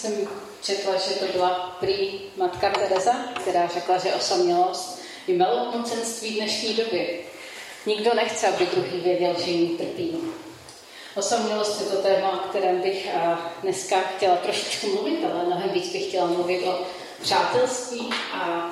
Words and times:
jsem 0.00 0.28
četla, 0.62 0.96
že 0.96 1.14
to 1.14 1.24
byla 1.32 1.76
prý 1.80 2.20
matka 2.36 2.70
Teresa, 2.70 3.16
která 3.40 3.66
řekla, 3.66 3.98
že 3.98 4.14
osamělost 4.14 5.00
je 5.26 5.36
malomocenství 5.36 6.34
dnešní 6.34 6.74
doby. 6.74 7.20
Nikdo 7.86 8.14
nechce, 8.14 8.48
aby 8.48 8.66
druhý 8.66 9.00
věděl, 9.00 9.34
že 9.44 9.50
jim 9.50 9.76
trpí. 9.76 10.16
Osamělost 11.16 11.80
je 11.80 11.86
to 11.86 11.96
téma, 11.96 12.44
o 12.44 12.48
kterém 12.48 12.80
bych 12.80 13.08
dneska 13.62 14.00
chtěla 14.00 14.36
trošičku 14.36 14.86
mluvit, 14.86 15.24
ale 15.24 15.44
mnohem 15.44 15.70
víc 15.70 15.92
bych 15.92 16.08
chtěla 16.08 16.26
mluvit 16.26 16.66
o 16.66 16.78
přátelství 17.22 18.10
a 18.32 18.70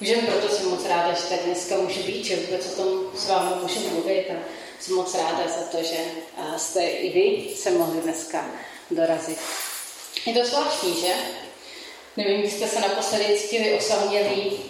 už 0.00 0.08
proto 0.26 0.48
jsem 0.48 0.68
moc 0.70 0.84
ráda, 0.84 1.12
že 1.12 1.22
tady 1.22 1.40
dneska 1.44 1.76
můžu 1.76 2.02
být, 2.02 2.24
že 2.24 2.36
vůbec 2.36 2.66
o 2.66 2.82
tom 2.82 2.88
s 3.14 3.28
vámi 3.28 3.50
můžu 3.62 3.80
mluvit 3.88 4.26
a 4.30 4.34
jsem 4.80 4.94
moc 4.94 5.14
ráda 5.14 5.48
za 5.48 5.78
to, 5.78 5.82
že 5.82 5.98
jste 6.56 6.86
i 6.86 7.10
vy 7.10 7.54
se 7.56 7.70
mohli 7.70 8.00
dneska 8.00 8.44
dorazit. 8.90 9.38
Je 10.26 10.34
to 10.34 10.46
zvláštní, 10.46 11.00
že? 11.00 11.14
Nevím, 12.16 12.40
kdy 12.40 12.50
jste 12.50 12.66
se 12.66 12.80
naposledy 12.80 13.38
cítili 13.38 13.74
osamělí 13.74 14.60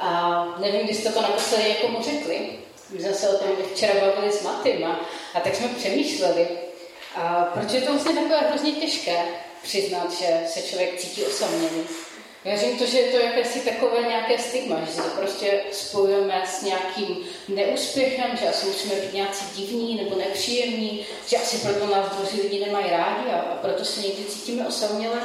a 0.00 0.44
nevím, 0.60 0.80
kdy 0.80 0.94
jste 0.94 1.12
to 1.12 1.22
naposledy 1.22 1.68
někomu 1.68 2.02
řekli. 2.02 2.50
My 2.90 3.00
jsme 3.00 3.14
se 3.14 3.28
o 3.28 3.38
tom 3.38 3.48
včera 3.74 3.94
bavili 4.00 4.32
s 4.32 4.42
Matym 4.42 4.84
a, 4.84 5.00
a 5.34 5.40
tak 5.40 5.54
jsme 5.54 5.68
přemýšleli, 5.68 6.48
a 7.14 7.44
proč 7.54 7.72
je 7.72 7.80
to 7.80 7.92
vlastně 7.92 8.14
takové 8.14 8.38
hrozně 8.38 8.72
těžké 8.72 9.24
přiznat, 9.62 10.12
že 10.12 10.40
se 10.46 10.62
člověk 10.62 11.00
cítí 11.00 11.24
osamělý. 11.24 11.86
Věřím 12.44 12.78
to, 12.78 12.86
že 12.86 12.98
je 12.98 13.12
to 13.12 13.18
jakési 13.18 13.60
takové 13.60 14.02
nějaké 14.02 14.38
stigma, 14.38 14.80
že 14.80 14.92
se 14.92 15.02
to 15.02 15.08
prostě 15.08 15.60
spojujeme 15.72 16.42
s 16.46 16.62
nějakým 16.62 17.16
neúspěchem, 17.48 18.36
že 18.36 18.48
asi 18.48 18.66
musíme 18.66 18.94
být 18.94 19.12
nějací 19.12 19.44
divní 19.54 19.96
nebo 19.96 20.16
nepříjemní, 20.16 21.06
že 21.26 21.36
asi 21.36 21.58
proto 21.58 21.86
nás 21.86 22.16
druzí 22.16 22.40
lidi 22.40 22.66
nemají 22.66 22.90
rádi 22.90 23.30
a, 23.30 23.58
proto 23.62 23.84
se 23.84 24.00
někdy 24.00 24.24
cítíme 24.24 24.66
osaměle. 24.66 25.20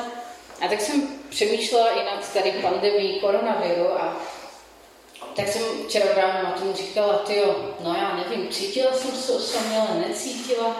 A 0.62 0.68
tak 0.68 0.82
jsem 0.82 1.08
přemýšlela 1.30 1.90
i 1.90 2.06
nad 2.06 2.34
tady 2.34 2.52
pandemii 2.52 3.20
koronaviru 3.20 3.94
a 3.94 4.22
tak 5.36 5.48
jsem 5.48 5.62
včera 5.88 6.06
právě 6.14 6.52
tomu 6.60 6.74
říkala, 6.74 7.14
ty 7.18 7.38
jo, 7.38 7.56
no 7.80 7.94
já 7.94 8.16
nevím, 8.16 8.50
cítila 8.50 8.94
jsem 8.94 9.12
se 9.12 9.34
osaměle, 9.34 9.88
necítila. 10.08 10.78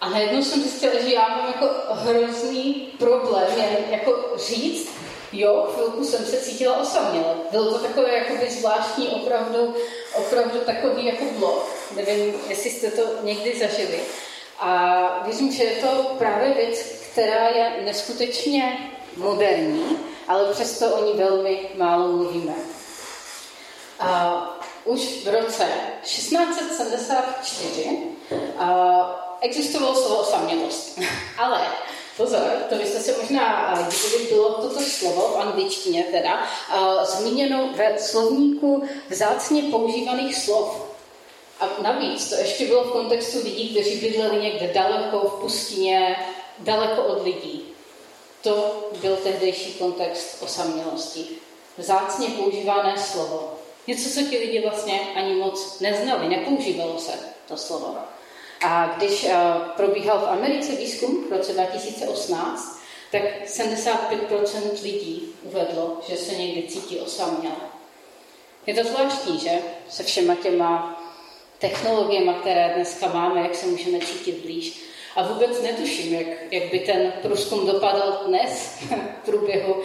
A 0.00 0.08
najednou 0.08 0.42
jsem 0.42 0.62
zjistila, 0.62 0.92
že 1.02 1.14
já 1.14 1.28
mám 1.28 1.46
jako 1.46 1.70
hrozný 1.90 2.88
problém 2.98 3.46
jako 3.90 4.34
říct, 4.36 4.99
jo, 5.32 5.68
chvilku 5.74 6.04
jsem 6.04 6.26
se 6.26 6.36
cítila 6.36 6.76
osaměle. 6.76 7.34
Bylo 7.50 7.72
to 7.72 7.78
takové 7.78 8.18
jakoby 8.18 8.50
zvláštní, 8.50 9.08
opravdu, 9.08 9.74
opravdu 10.14 10.58
takový 10.58 11.06
jako 11.06 11.24
blok. 11.38 11.68
Nevím, 11.96 12.34
jestli 12.48 12.70
jste 12.70 12.90
to 12.90 13.02
někdy 13.22 13.58
zažili. 13.58 14.00
A 14.58 15.22
věřím, 15.24 15.52
že 15.52 15.64
je 15.64 15.82
to 15.82 16.14
právě 16.18 16.54
věc, 16.54 16.80
která 17.12 17.48
je 17.48 17.72
neskutečně 17.84 18.90
moderní, 19.16 19.98
ale 20.28 20.52
přesto 20.52 20.86
o 20.86 21.04
ní 21.04 21.12
velmi 21.18 21.68
málo 21.76 22.08
mluvíme. 22.08 22.54
A 24.00 24.60
už 24.84 25.00
v 25.24 25.28
roce 25.28 25.68
1674 26.02 27.98
a, 28.58 29.36
existovalo 29.40 29.94
slovo 29.94 30.16
osamělost. 30.16 30.98
Ale 31.38 31.66
pozor, 32.20 32.50
to 32.68 32.74
byste 32.74 33.00
se 33.00 33.16
možná 33.22 33.74
divili, 33.90 34.32
bylo 34.32 34.52
toto 34.52 34.80
slovo 34.80 35.20
v 35.28 35.40
angličtině 35.40 36.04
teda 36.10 36.46
zmíněno 37.04 37.70
ve 37.76 37.98
slovníku 37.98 38.82
vzácně 39.08 39.62
používaných 39.62 40.36
slov. 40.36 40.90
A 41.60 41.68
navíc 41.82 42.28
to 42.28 42.34
ještě 42.34 42.66
bylo 42.66 42.84
v 42.84 42.92
kontextu 42.92 43.38
lidí, 43.44 43.68
kteří 43.68 43.96
bydleli 43.96 44.42
někde 44.42 44.72
daleko 44.74 45.18
v 45.18 45.40
pustině, 45.40 46.16
daleko 46.58 47.02
od 47.02 47.24
lidí. 47.24 47.64
To 48.42 48.88
byl 49.00 49.16
tehdejší 49.16 49.72
kontext 49.72 50.42
osamělosti. 50.42 51.26
Vzácně 51.78 52.28
používané 52.28 52.98
slovo. 52.98 53.52
Něco, 53.86 54.10
co 54.10 54.20
ti 54.30 54.38
lidi 54.38 54.60
vlastně 54.60 55.00
ani 55.14 55.34
moc 55.34 55.80
neznali, 55.80 56.28
nepoužívalo 56.28 56.98
se 56.98 57.12
to 57.48 57.56
slovo. 57.56 57.96
A 58.64 58.94
když 58.96 59.24
uh, 59.24 59.30
probíhal 59.76 60.18
v 60.18 60.28
Americe 60.28 60.72
výzkum 60.72 61.28
v 61.28 61.32
roce 61.32 61.52
2018, 61.52 62.80
tak 63.12 63.22
75% 63.46 64.82
lidí 64.82 65.34
uvedlo, 65.42 66.00
že 66.08 66.16
se 66.16 66.34
někdy 66.34 66.62
cítí 66.62 67.00
osaměle. 67.00 67.56
Je 68.66 68.74
to 68.74 68.88
zvláštní, 68.88 69.38
že? 69.38 69.50
Se 69.88 70.02
všema 70.02 70.34
těma 70.34 71.02
technologiemi, 71.58 72.34
které 72.40 72.72
dneska 72.74 73.08
máme, 73.08 73.40
jak 73.40 73.54
se 73.54 73.66
můžeme 73.66 73.98
cítit 73.98 74.36
blíž. 74.42 74.82
A 75.16 75.22
vůbec 75.22 75.62
netuším, 75.62 76.14
jak, 76.14 76.52
jak 76.52 76.70
by 76.70 76.78
ten 76.78 77.12
průzkum 77.22 77.66
dopadl 77.66 78.20
dnes 78.26 78.78
v 79.22 79.24
průběhu 79.24 79.82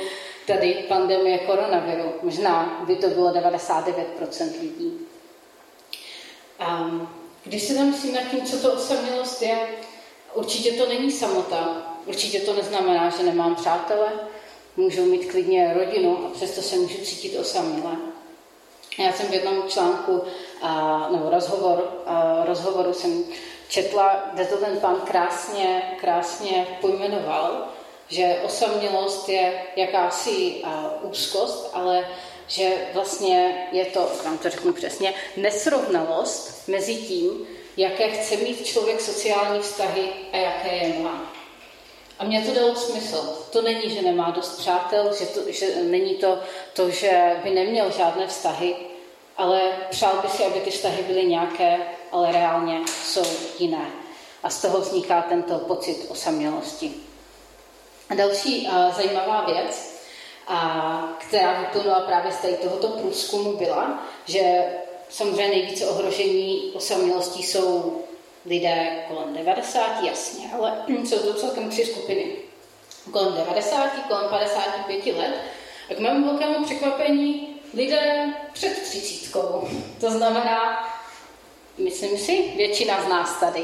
tady 0.48 0.86
pandemie 0.88 1.38
koronaviru. 1.38 2.14
Možná 2.22 2.84
by 2.88 2.96
to 2.96 3.08
bylo 3.08 3.32
99% 3.32 4.62
lidí. 4.62 5.00
A 6.60 6.90
když 7.46 7.64
se 7.64 7.74
zamyslím 7.74 8.14
nad 8.14 8.24
tím, 8.32 8.42
co 8.42 8.58
to 8.58 8.74
osamělost 8.74 9.42
je, 9.42 9.58
určitě 10.34 10.72
to 10.72 10.88
není 10.88 11.12
samota. 11.12 11.92
Určitě 12.06 12.40
to 12.40 12.54
neznamená, 12.54 13.10
že 13.10 13.24
nemám 13.24 13.56
přátele. 13.56 14.12
Můžu 14.78 15.06
mít 15.06 15.32
klidně 15.32 15.74
rodinu 15.74 16.26
a 16.26 16.30
přesto 16.30 16.62
se 16.62 16.76
můžu 16.76 16.98
cítit 16.98 17.38
osaměle. 17.38 17.96
Já 18.98 19.14
jsem 19.14 19.28
v 19.28 19.34
jednom 19.34 19.64
článku 19.68 20.24
a, 20.62 21.10
nebo 21.12 21.30
rozhovor, 21.30 22.04
a, 22.06 22.44
rozhovoru 22.46 22.94
jsem 22.94 23.24
četla, 23.68 24.30
kde 24.34 24.46
to 24.46 24.58
ten 24.58 24.80
pán 24.80 24.96
krásně, 24.96 25.98
krásně 26.02 26.68
pojmenoval, 26.82 27.68
že 28.08 28.40
osamělost 28.46 29.30
je 29.30 29.62
jakási 29.76 30.32
uh, 30.64 31.10
úzkost, 31.12 31.70
ale 31.74 32.08
že 32.48 32.70
vlastně 32.94 33.68
je 33.72 33.86
to, 33.86 34.12
vám 34.26 34.38
to 34.38 34.50
řeknu 34.50 34.74
přesně, 34.74 35.14
nesrovnalost 35.38 36.68
mezi 36.68 36.96
tím, 36.96 37.48
jaké 37.78 38.10
chce 38.10 38.38
mít 38.38 38.66
člověk 38.66 39.02
sociální 39.02 39.60
vztahy 39.60 40.10
a 40.34 40.38
jaké 40.38 40.76
je 40.76 41.00
má. 41.00 41.34
A 42.20 42.24
mně 42.24 42.42
to 42.42 42.54
dalo 42.54 42.76
smysl. 42.76 43.46
To 43.52 43.62
není, 43.62 43.90
že 43.96 44.02
nemá 44.02 44.32
dost 44.32 44.58
přátel, 44.58 45.14
že, 45.20 45.26
to, 45.26 45.52
že 45.52 45.84
není 45.84 46.16
to, 46.16 46.40
to, 46.74 46.90
že 46.90 47.40
by 47.44 47.50
neměl 47.50 47.92
žádné 47.92 48.28
vztahy, 48.28 48.76
ale 49.38 49.62
přál 49.90 50.20
by 50.22 50.28
si, 50.28 50.46
aby 50.46 50.60
ty 50.60 50.72
vztahy 50.72 51.04
byly 51.04 51.26
nějaké, 51.26 51.78
ale 52.12 52.32
reálně 52.32 52.80
jsou 53.04 53.24
jiné. 53.60 53.92
A 54.44 54.50
z 54.50 54.62
toho 54.62 54.80
vzniká 54.80 55.22
tento 55.22 55.60
pocit 55.60 56.06
osamělosti. 56.10 56.94
A 58.10 58.16
další 58.16 58.68
uh, 58.68 58.96
zajímavá 58.96 59.46
věc, 59.46 59.95
a, 60.48 61.18
která 61.20 61.60
vyplnula 61.62 62.00
právě 62.00 62.32
z 62.32 62.38
tady 62.38 62.54
tohoto 62.54 62.88
průzkumu, 62.88 63.58
byla, 63.58 64.06
že 64.26 64.66
samozřejmě 65.10 65.48
nejvíce 65.48 65.88
ohrožení 65.88 66.72
osamělostí 66.76 67.44
jsou 67.44 68.04
lidé 68.46 69.04
kolem 69.08 69.34
90, 69.34 70.04
jasně, 70.04 70.50
ale 70.54 70.84
jsou 71.06 71.20
to 71.20 71.34
celkem 71.34 71.70
tři 71.70 71.86
skupiny. 71.86 72.26
Kolem 73.12 73.34
90, 73.34 73.90
kolem 74.08 74.30
55 74.30 75.16
let 75.18 75.34
a 75.92 75.94
k 75.94 76.00
mému 76.00 76.26
velkému 76.26 76.66
překvapení 76.66 77.56
lidé 77.74 78.26
před 78.54 78.82
třicítkou. 78.82 79.68
To 80.00 80.12
znamená, 80.12 80.88
myslím 81.78 82.18
si, 82.18 82.54
většina 82.58 83.04
z 83.04 83.08
nás 83.08 83.40
tady. 83.40 83.64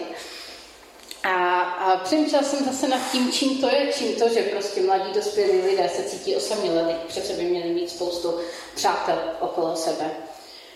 A, 1.24 1.60
a 1.60 1.98
přemýšlela 1.98 2.44
jsem 2.44 2.66
zase 2.66 2.88
nad 2.88 3.12
tím, 3.12 3.32
čím 3.32 3.62
to 3.62 3.68
je, 3.68 3.94
čím 3.98 4.16
to, 4.16 4.30
že 4.30 4.42
prostě 4.42 4.82
mladí 4.82 5.14
dospělí 5.14 5.62
lidé 5.62 5.90
se 5.96 6.04
cítí 6.04 6.36
osamělí, 6.36 6.96
přece 7.08 7.34
by 7.34 7.44
měli 7.44 7.70
mít 7.70 7.90
spoustu 7.90 8.40
přátel 8.76 9.20
okolo 9.40 9.76
sebe. 9.76 10.12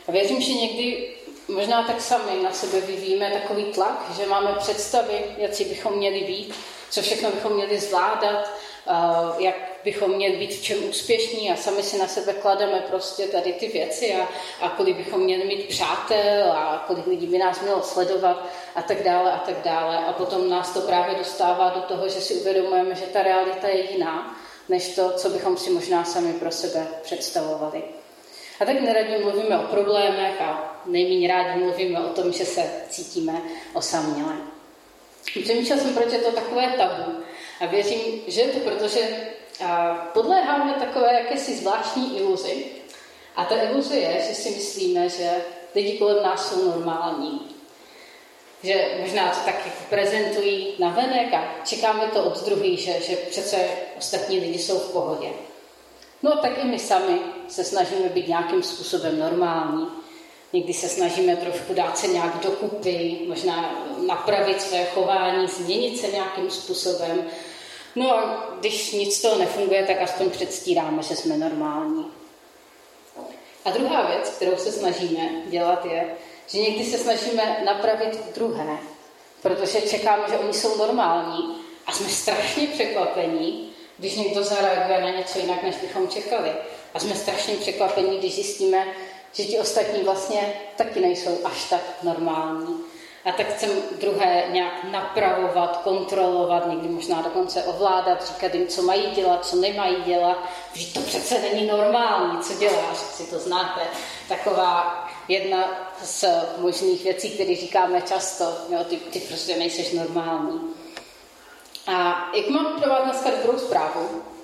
A 0.07 0.11
věřím, 0.11 0.41
že 0.41 0.53
někdy 0.53 1.15
možná 1.47 1.83
tak 1.83 2.01
sami 2.01 2.43
na 2.43 2.51
sebe 2.51 2.81
vyvíjíme 2.81 3.31
takový 3.31 3.63
tlak, 3.63 4.11
že 4.17 4.27
máme 4.27 4.55
představy, 4.59 5.21
jak 5.37 5.51
bychom 5.69 5.97
měli 5.97 6.21
být, 6.21 6.55
co 6.89 7.01
všechno 7.01 7.31
bychom 7.31 7.53
měli 7.53 7.79
zvládat, 7.79 8.51
jak 9.37 9.55
bychom 9.83 10.15
měli 10.15 10.37
být 10.37 10.53
v 10.53 10.61
čem 10.61 10.89
úspěšní 10.89 11.51
a 11.51 11.55
sami 11.55 11.83
si 11.83 11.97
na 11.97 12.07
sebe 12.07 12.33
klademe 12.33 12.79
prostě 12.89 13.27
tady 13.27 13.53
ty 13.53 13.67
věci 13.67 14.15
a, 14.15 14.29
a 14.61 14.69
kolik 14.69 14.97
bychom 14.97 15.21
měli 15.21 15.45
mít 15.45 15.67
přátel 15.67 16.51
a 16.51 16.83
kolik 16.87 17.07
lidí 17.07 17.27
by 17.27 17.37
nás 17.37 17.61
mělo 17.61 17.81
sledovat 17.81 18.45
a 18.75 18.81
tak 18.81 19.03
dále 19.03 19.31
a 19.31 19.37
tak 19.37 19.55
dále. 19.63 19.97
A 19.97 20.13
potom 20.13 20.49
nás 20.49 20.73
to 20.73 20.81
právě 20.81 21.15
dostává 21.15 21.69
do 21.69 21.81
toho, 21.81 22.09
že 22.09 22.21
si 22.21 22.33
uvědomujeme, 22.33 22.95
že 22.95 23.05
ta 23.05 23.23
realita 23.23 23.67
je 23.67 23.91
jiná, 23.91 24.37
než 24.69 24.95
to, 24.95 25.11
co 25.11 25.29
bychom 25.29 25.57
si 25.57 25.69
možná 25.69 26.03
sami 26.03 26.33
pro 26.33 26.51
sebe 26.51 26.87
představovali. 27.01 27.83
A 28.59 28.65
tak 28.65 28.81
neradě 28.81 29.17
mluvíme 29.17 29.59
o 29.59 29.67
problémech 29.67 30.41
a 30.41 30.81
nejméně 30.85 31.27
rádi 31.27 31.59
mluvíme 31.59 31.99
o 31.99 32.09
tom, 32.09 32.31
že 32.31 32.45
se 32.45 32.71
cítíme 32.89 33.41
osamělé. 33.73 34.35
Přemýšlel 35.43 35.79
jsem, 35.79 35.93
proč 35.93 36.13
je 36.13 36.19
to 36.19 36.31
takové 36.31 36.73
tabu. 36.77 37.11
A 37.59 37.65
věřím, 37.65 38.21
že 38.27 38.43
to 38.43 38.59
proto, 38.59 38.87
že 38.87 39.27
podléháme 40.13 40.73
takové 40.73 41.13
jakési 41.13 41.55
zvláštní 41.55 42.17
iluzi. 42.17 42.65
A 43.35 43.45
ta 43.45 43.55
iluze 43.61 43.95
je, 43.95 44.21
že 44.27 44.35
si 44.35 44.49
myslíme, 44.49 45.09
že 45.09 45.31
lidi 45.75 45.97
kolem 45.97 46.23
nás 46.23 46.49
jsou 46.49 46.71
normální. 46.71 47.55
že 48.63 48.97
možná 49.01 49.29
to 49.29 49.39
tak 49.45 49.55
jako 49.65 49.83
prezentují 49.89 50.73
na 50.79 50.89
venek 50.89 51.33
a 51.33 51.43
čekáme 51.65 52.07
to 52.07 52.23
od 52.23 52.45
druhých, 52.45 52.79
že, 52.79 53.01
že 53.01 53.15
přece 53.15 53.57
ostatní 53.97 54.39
lidi 54.39 54.59
jsou 54.59 54.79
v 54.79 54.91
pohodě. 54.91 55.29
No 56.23 56.37
tak 56.37 56.51
i 56.63 56.65
my 56.67 56.79
sami 56.79 57.19
se 57.47 57.63
snažíme 57.63 58.09
být 58.09 58.27
nějakým 58.27 58.63
způsobem 58.63 59.19
normální. 59.19 59.87
Někdy 60.53 60.73
se 60.73 60.89
snažíme 60.89 61.35
trošku 61.35 61.73
dát 61.73 61.97
se 61.97 62.07
nějak 62.07 62.39
dokupy, 62.43 63.19
možná 63.27 63.84
napravit 64.07 64.61
své 64.61 64.85
chování, 64.85 65.47
změnit 65.47 65.97
se 65.97 66.07
nějakým 66.07 66.49
způsobem. 66.49 67.27
No 67.95 68.17
a 68.17 68.47
když 68.59 68.91
nic 68.91 69.15
z 69.15 69.21
toho 69.21 69.37
nefunguje, 69.37 69.83
tak 69.83 70.01
aspoň 70.01 70.29
předstíráme, 70.29 71.03
že 71.03 71.15
jsme 71.15 71.37
normální. 71.37 72.05
A 73.65 73.71
druhá 73.71 74.07
věc, 74.07 74.29
kterou 74.29 74.57
se 74.57 74.71
snažíme 74.71 75.29
dělat, 75.45 75.85
je, 75.85 76.15
že 76.47 76.59
někdy 76.59 76.85
se 76.85 76.97
snažíme 76.97 77.61
napravit 77.65 78.19
druhé, 78.35 78.77
protože 79.41 79.81
čekáme, 79.81 80.23
že 80.29 80.37
oni 80.37 80.53
jsou 80.53 80.77
normální 80.77 81.55
a 81.85 81.91
jsme 81.91 82.09
strašně 82.09 82.67
překvapení, 82.67 83.73
když 83.97 84.15
někdo 84.15 84.43
zareaguje 84.43 85.01
na 85.01 85.09
něco 85.09 85.39
jinak, 85.39 85.63
než 85.63 85.75
bychom 85.75 86.07
čekali. 86.07 86.51
A 86.93 86.99
jsme 86.99 87.15
strašně 87.15 87.55
překvapení, 87.55 88.17
když 88.17 88.35
zjistíme, 88.35 88.87
že 89.33 89.43
ti 89.43 89.59
ostatní 89.59 90.03
vlastně 90.03 90.53
taky 90.75 90.99
nejsou 90.99 91.39
až 91.43 91.69
tak 91.69 91.81
normální. 92.03 92.84
A 93.25 93.31
tak 93.31 93.47
chcem 93.47 93.69
druhé 93.99 94.43
nějak 94.51 94.83
napravovat, 94.83 95.77
kontrolovat, 95.77 96.67
někdy 96.67 96.87
možná 96.87 97.21
dokonce 97.21 97.63
ovládat, 97.63 98.27
říkat 98.27 98.55
jim, 98.55 98.67
co 98.67 98.81
mají 98.81 99.11
dělat, 99.11 99.45
co 99.45 99.55
nemají 99.55 99.95
dělat. 100.03 100.37
Vždyť 100.73 100.93
to 100.93 100.99
přece 100.99 101.39
není 101.39 101.67
normální, 101.67 102.39
co 102.39 102.53
děláš, 102.53 102.97
si 102.97 103.23
to 103.23 103.39
znáte. 103.39 103.81
Taková 104.27 105.07
jedna 105.27 105.63
z 106.03 106.25
možných 106.57 107.03
věcí, 107.03 107.29
které 107.29 107.55
říkáme 107.55 108.01
často, 108.01 108.53
jo, 108.69 108.83
ty, 108.83 108.97
ty 108.97 109.19
prostě 109.19 109.57
nejseš 109.57 109.91
normální. 109.91 110.61
A 111.87 112.27
jak 112.35 112.47
mám 112.49 112.81
pro 112.81 112.89
vás 112.89 113.03
dneska 113.03 113.29
dobrou 113.29 113.59
zprávu? 113.59 114.34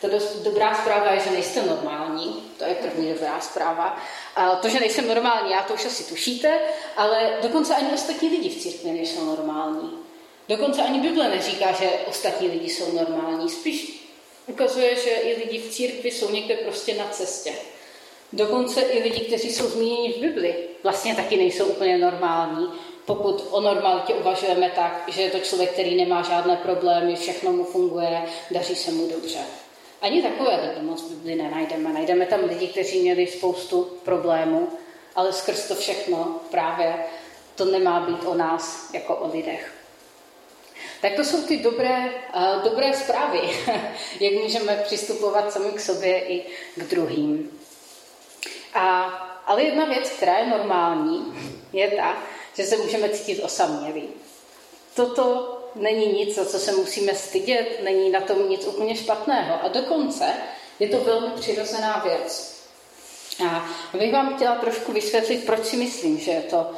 Ta 0.00 0.08
dost 0.08 0.36
dobrá 0.36 0.74
zpráva 0.74 1.12
je, 1.12 1.20
že 1.20 1.30
nejste 1.30 1.62
normální, 1.62 2.42
to 2.58 2.64
je 2.64 2.74
první 2.74 3.12
dobrá 3.12 3.40
zpráva. 3.40 4.02
A 4.36 4.56
to, 4.56 4.68
že 4.68 4.80
nejsem 4.80 5.08
normální, 5.08 5.52
já 5.52 5.62
to 5.62 5.74
už 5.74 5.84
asi 5.84 6.04
tušíte, 6.04 6.60
ale 6.96 7.38
dokonce 7.42 7.74
ani 7.74 7.92
ostatní 7.92 8.28
lidi 8.28 8.48
v 8.48 8.62
církvi 8.62 8.92
nejsou 8.92 9.24
normální. 9.24 9.90
Dokonce 10.48 10.82
ani 10.82 11.00
Bible 11.00 11.28
neříká, 11.28 11.72
že 11.72 11.90
ostatní 12.08 12.48
lidi 12.48 12.68
jsou 12.68 12.92
normální. 12.92 13.50
Spíš 13.50 14.08
ukazuje, 14.46 14.96
že 14.96 15.10
i 15.10 15.34
lidi 15.34 15.58
v 15.58 15.70
církvi 15.70 16.10
jsou 16.10 16.30
někde 16.30 16.54
prostě 16.54 16.94
na 16.94 17.08
cestě. 17.08 17.52
Dokonce 18.32 18.80
i 18.80 19.02
lidi, 19.02 19.20
kteří 19.20 19.52
jsou 19.52 19.66
zmíněni 19.68 20.12
v 20.12 20.20
Bibli, 20.20 20.54
vlastně 20.82 21.14
taky 21.14 21.36
nejsou 21.36 21.64
úplně 21.64 21.98
normální, 21.98 22.72
pokud 23.06 23.44
o 23.50 23.60
normalitě 23.60 24.14
uvažujeme 24.14 24.72
tak, 24.74 25.04
že 25.08 25.22
je 25.22 25.30
to 25.30 25.38
člověk, 25.38 25.72
který 25.72 25.96
nemá 25.96 26.22
žádné 26.22 26.56
problémy, 26.56 27.16
všechno 27.16 27.52
mu 27.52 27.64
funguje, 27.64 28.22
daří 28.50 28.76
se 28.76 28.90
mu 28.90 29.08
dobře. 29.08 29.38
Ani 30.00 30.22
takové 30.22 30.60
lidi 30.68 30.86
moc 30.86 31.02
Bibli 31.02 31.34
nenajdeme. 31.34 31.92
Najdeme 31.92 32.26
tam 32.26 32.44
lidi, 32.44 32.68
kteří 32.68 33.00
měli 33.00 33.26
spoustu 33.26 33.82
problémů, 34.04 34.68
ale 35.14 35.32
skrz 35.32 35.68
to 35.68 35.74
všechno 35.74 36.40
právě 36.50 37.04
to 37.54 37.64
nemá 37.64 38.00
být 38.00 38.24
o 38.24 38.34
nás 38.34 38.90
jako 38.94 39.16
o 39.16 39.30
lidech. 39.32 39.74
Tak 41.02 41.12
to 41.16 41.24
jsou 41.24 41.42
ty 41.42 41.56
dobré, 41.56 42.12
uh, 42.36 42.62
dobré 42.62 42.92
zprávy, 42.92 43.40
jak 44.20 44.32
můžeme 44.42 44.76
přistupovat 44.76 45.52
sami 45.52 45.70
k 45.72 45.80
sobě 45.80 46.28
i 46.28 46.44
k 46.76 46.84
druhým. 46.90 47.60
A, 48.74 49.02
ale 49.46 49.62
jedna 49.62 49.84
věc, 49.84 50.10
která 50.10 50.38
je 50.38 50.46
normální, 50.46 51.34
je 51.72 51.90
ta, 51.90 52.22
že 52.54 52.64
se 52.64 52.76
můžeme 52.76 53.08
cítit 53.08 53.42
osamělí. 53.42 54.08
Toto 54.94 55.59
není 55.74 56.12
nic, 56.12 56.34
za 56.34 56.44
co 56.44 56.58
se 56.58 56.72
musíme 56.72 57.14
stydět, 57.14 57.80
není 57.82 58.10
na 58.10 58.20
tom 58.20 58.48
nic 58.48 58.66
úplně 58.66 58.96
špatného. 58.96 59.58
A 59.64 59.68
dokonce 59.68 60.32
je 60.78 60.88
to 60.88 61.00
velmi 61.00 61.30
přirozená 61.30 62.02
věc. 62.04 62.60
A 63.48 63.68
bych 63.96 64.12
vám 64.12 64.36
chtěla 64.36 64.54
trošku 64.54 64.92
vysvětlit, 64.92 65.46
proč 65.46 65.64
si 65.64 65.76
myslím, 65.76 66.18
že 66.18 66.30
je 66.30 66.42
to 66.42 66.70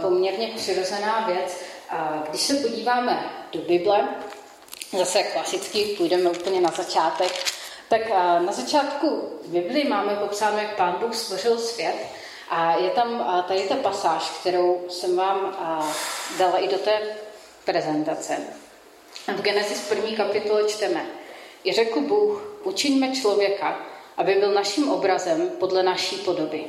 poměrně 0.00 0.52
přirozená 0.56 1.20
věc. 1.26 1.56
A 1.90 2.24
když 2.30 2.40
se 2.42 2.54
podíváme 2.54 3.30
do 3.52 3.60
Bible, 3.60 4.08
zase 4.98 5.22
klasicky 5.22 5.84
půjdeme 5.84 6.30
úplně 6.30 6.60
na 6.60 6.70
začátek, 6.70 7.44
tak 7.88 8.08
na 8.46 8.52
začátku 8.52 9.28
Bibli 9.46 9.84
máme 9.84 10.16
popsáno, 10.16 10.58
jak 10.58 10.76
Pán 10.76 10.96
Bůh 11.00 11.14
stvořil 11.16 11.58
svět 11.58 11.96
a 12.50 12.76
je 12.76 12.90
tam 12.90 13.44
tady 13.48 13.62
ta 13.62 13.76
pasáž, 13.76 14.30
kterou 14.40 14.84
jsem 14.88 15.16
vám 15.16 15.56
dala 16.38 16.58
i 16.58 16.68
do 16.68 16.78
té 16.78 17.00
prezentace. 17.64 18.38
V 19.36 19.42
Genesis 19.42 19.90
1. 19.90 20.16
kapitole 20.16 20.64
čteme. 20.64 21.06
I 21.64 21.72
řekl 21.72 22.00
Bůh, 22.00 22.58
učiňme 22.64 23.16
člověka, 23.16 23.86
aby 24.16 24.34
byl 24.34 24.52
naším 24.52 24.90
obrazem 24.90 25.50
podle 25.58 25.82
naší 25.82 26.16
podoby. 26.16 26.64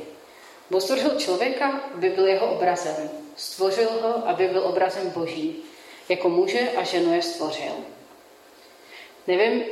Bůh 0.70 0.82
stvořil 0.82 1.20
člověka, 1.20 1.82
aby 1.94 2.10
byl 2.10 2.28
jeho 2.28 2.48
obrazem. 2.48 3.10
Stvořil 3.36 3.90
ho, 4.02 4.28
aby 4.28 4.48
byl 4.48 4.62
obrazem 4.62 5.10
boží. 5.10 5.56
Jako 6.10 6.30
muže 6.30 6.72
a 6.78 6.84
ženu 6.84 7.14
je 7.14 7.22
stvořil. 7.22 7.74
Nevím, 9.28 9.64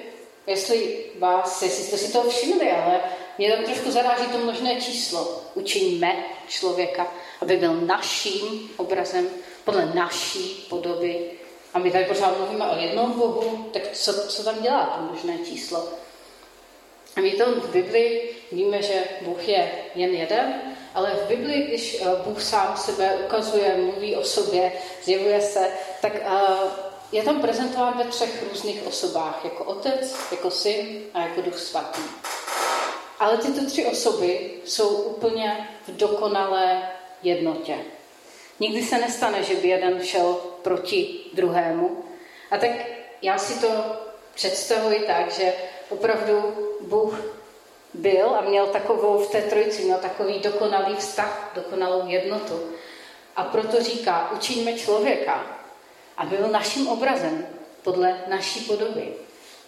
jestli 0.47 1.05
vás, 1.19 1.61
jestli 1.61 1.83
jste 1.83 1.97
si 1.97 2.13
to 2.13 2.29
všimli, 2.29 2.71
ale 2.71 3.01
mě 3.37 3.51
tam 3.51 3.65
trošku 3.65 3.91
zaráží 3.91 4.25
to 4.27 4.37
množné 4.37 4.81
číslo. 4.81 5.41
Učiňme 5.55 6.15
člověka, 6.47 7.07
aby 7.41 7.57
byl 7.57 7.73
naším 7.73 8.71
obrazem, 8.77 9.29
podle 9.65 9.91
naší 9.93 10.65
podoby. 10.69 11.31
A 11.73 11.79
my 11.79 11.91
tady 11.91 12.05
pořád 12.05 12.37
mluvíme 12.37 12.67
o 12.67 12.77
jednom 12.79 13.11
Bohu, 13.11 13.69
tak 13.73 13.91
co, 13.93 14.27
co 14.27 14.43
tam 14.43 14.61
dělá 14.61 14.85
to 14.85 15.13
možné 15.13 15.37
číslo? 15.45 15.89
A 17.15 17.21
my 17.21 17.31
to 17.31 17.45
v 17.45 17.69
Bibli 17.69 18.29
víme, 18.51 18.81
že 18.81 19.03
Bůh 19.21 19.47
je 19.47 19.71
jen 19.95 20.09
jeden, 20.09 20.61
ale 20.93 21.11
v 21.11 21.27
Bibli, 21.27 21.53
když 21.53 22.01
eh, 22.01 22.05
Bůh 22.25 22.41
sám 22.41 22.77
sebe 22.77 23.17
ukazuje, 23.25 23.77
mluví 23.77 24.15
o 24.15 24.23
sobě, 24.23 24.71
zjevuje 25.03 25.41
se, 25.41 25.69
tak 26.01 26.15
eh, 26.15 26.29
je 27.11 27.23
tam 27.23 27.41
prezentován 27.41 27.97
ve 27.97 28.03
třech 28.03 28.43
různých 28.49 28.87
osobách, 28.87 29.41
jako 29.43 29.63
otec, 29.63 30.15
jako 30.31 30.51
syn 30.51 31.01
a 31.13 31.21
jako 31.21 31.41
duch 31.41 31.59
svatý. 31.59 32.01
Ale 33.19 33.37
tyto 33.37 33.65
tři 33.65 33.85
osoby 33.85 34.51
jsou 34.65 34.87
úplně 34.87 35.69
v 35.87 35.97
dokonalé 35.97 36.89
jednotě. 37.23 37.77
Nikdy 38.63 38.83
se 38.83 38.97
nestane, 38.97 39.43
že 39.43 39.55
by 39.55 39.67
jeden 39.67 40.05
šel 40.05 40.33
proti 40.61 41.19
druhému. 41.33 42.05
A 42.51 42.57
tak 42.57 42.69
já 43.21 43.37
si 43.37 43.61
to 43.61 43.67
představuji 44.35 44.99
tak, 45.07 45.31
že 45.31 45.53
opravdu 45.89 46.55
Bůh 46.81 47.19
byl 47.93 48.35
a 48.35 48.41
měl 48.41 48.67
takovou 48.67 49.17
v 49.17 49.31
té 49.31 49.41
trojici, 49.41 49.83
měl 49.83 49.97
takový 49.97 50.39
dokonalý 50.39 50.95
vztah, 50.95 51.51
dokonalou 51.55 52.07
jednotu. 52.07 52.59
A 53.35 53.43
proto 53.43 53.83
říká, 53.83 54.31
učiňme 54.35 54.73
člověka, 54.73 55.47
aby 56.17 56.37
byl 56.37 56.47
naším 56.47 56.87
obrazem, 56.87 57.47
podle 57.81 58.21
naší 58.27 58.59
podoby. 58.59 59.13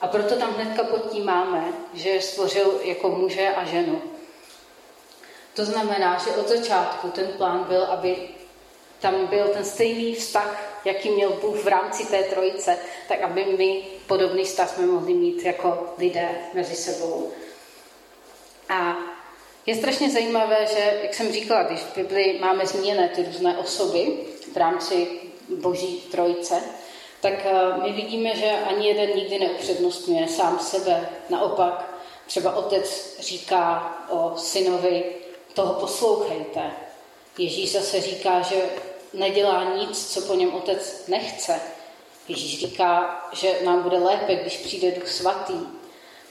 A 0.01 0.07
proto 0.07 0.35
tam 0.35 0.53
hnedka 0.53 0.83
pod 0.83 1.11
tím 1.11 1.25
máme, 1.25 1.63
že 1.93 2.21
stvořil 2.21 2.79
jako 2.83 3.09
muže 3.09 3.49
a 3.55 3.65
ženu. 3.65 4.01
To 5.53 5.65
znamená, 5.65 6.17
že 6.17 6.31
od 6.31 6.47
začátku 6.47 7.09
ten 7.09 7.27
plán 7.27 7.63
byl, 7.63 7.83
aby 7.83 8.15
tam 8.99 9.27
byl 9.27 9.47
ten 9.47 9.65
stejný 9.65 10.15
vztah, 10.15 10.81
jaký 10.85 11.09
měl 11.09 11.29
Bůh 11.29 11.63
v 11.63 11.67
rámci 11.67 12.05
té 12.05 12.23
trojice, 12.23 12.77
tak 13.07 13.21
aby 13.21 13.45
my 13.57 13.83
podobný 14.07 14.43
vztah 14.43 14.69
jsme 14.69 14.85
mohli 14.85 15.13
mít 15.13 15.45
jako 15.45 15.93
lidé 15.97 16.29
mezi 16.53 16.75
sebou. 16.75 17.31
A 18.69 18.97
je 19.65 19.75
strašně 19.75 20.09
zajímavé, 20.09 20.67
že, 20.73 20.99
jak 21.03 21.13
jsem 21.13 21.31
říkala, 21.31 21.63
když 21.63 21.79
v 21.79 21.95
Bibli 21.95 22.37
máme 22.41 22.65
zmíněné 22.65 23.09
ty 23.09 23.23
různé 23.23 23.57
osoby 23.57 24.17
v 24.53 24.57
rámci 24.57 25.07
Boží 25.49 26.01
trojice, 26.11 26.63
tak 27.21 27.33
eh, 27.45 27.77
my 27.83 27.91
vidíme, 27.91 28.35
že 28.35 28.51
ani 28.51 28.87
jeden 28.87 29.17
nikdy 29.17 29.39
neupřednostňuje 29.39 30.27
sám 30.27 30.59
sebe. 30.59 31.09
Naopak, 31.29 31.95
třeba 32.27 32.55
otec 32.55 33.17
říká 33.19 33.97
o 34.09 34.37
synovi, 34.37 35.03
toho 35.53 35.73
poslouchejte, 35.73 36.71
Ježíš 37.37 37.71
zase 37.71 38.01
říká, 38.01 38.41
že 38.41 38.55
nedělá 39.13 39.75
nic, 39.77 40.13
co 40.13 40.21
po 40.21 40.33
něm 40.33 40.53
otec 40.53 41.03
nechce. 41.07 41.59
Ježíš 42.27 42.59
říká, 42.59 43.21
že 43.33 43.55
nám 43.65 43.83
bude 43.83 43.97
lépe, 43.97 44.35
když 44.35 44.57
přijde 44.57 44.91
Duch 44.91 45.09
Svatý. 45.09 45.59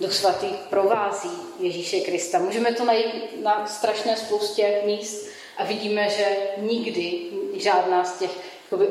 Duch 0.01 0.13
Svatý 0.13 0.47
provází 0.71 1.31
Ježíše 1.59 2.01
Krista. 2.01 2.39
Můžeme 2.39 2.73
to 2.73 2.85
najít 2.85 3.43
na 3.43 3.67
strašné 3.67 4.17
spoustě 4.17 4.83
míst 4.85 5.27
a 5.57 5.65
vidíme, 5.65 6.11
že 6.11 6.37
nikdy 6.57 7.23
žádná 7.55 8.05
z 8.05 8.19
těch 8.19 8.31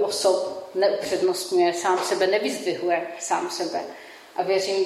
osob 0.02 0.70
neupřednostňuje 0.76 1.74
sám 1.74 2.00
sebe, 2.04 2.28
nevyzdvihuje 2.28 3.08
sám 3.20 3.50
sebe. 3.50 3.82
A 4.36 4.44
věřím, 4.44 4.86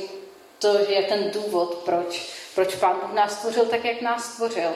to 0.60 0.78
je 0.90 1.04
ten 1.04 1.32
důvod, 1.32 1.76
proč, 1.76 2.30
proč 2.56 2.76
Pán 2.76 3.00
Bůh 3.02 3.14
nás 3.14 3.40
stvořil 3.40 3.66
tak, 3.66 3.86
jak 3.86 4.02
nás 4.02 4.34
stvořil 4.34 4.72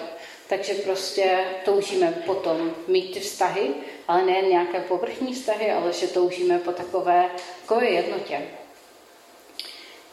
takže 0.52 0.74
prostě 0.74 1.46
toužíme 1.66 2.24
potom 2.26 2.76
mít 2.88 3.14
ty 3.14 3.20
vztahy, 3.20 3.70
ale 4.08 4.26
ne 4.26 4.42
nějaké 4.42 4.80
povrchní 4.80 5.34
vztahy, 5.34 5.72
ale 5.72 5.94
že 5.94 6.08
toužíme 6.08 6.60
po 6.60 6.72
takové, 6.72 7.30
takové 7.62 7.90
jednotě. 7.90 8.42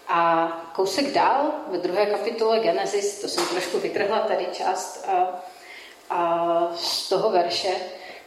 A 0.09 0.49
kousek 0.75 1.13
dál, 1.13 1.51
ve 1.69 1.79
druhé 1.79 2.07
kapitole 2.07 2.61
Genesis, 2.61 3.21
to 3.21 3.29
jsem 3.29 3.47
trošku 3.47 3.79
vytrhla 3.79 4.21
tady 4.21 4.47
část 4.53 5.05
a, 5.09 5.45
a 6.11 6.73
z 6.77 7.09
toho 7.09 7.31
verše, 7.31 7.75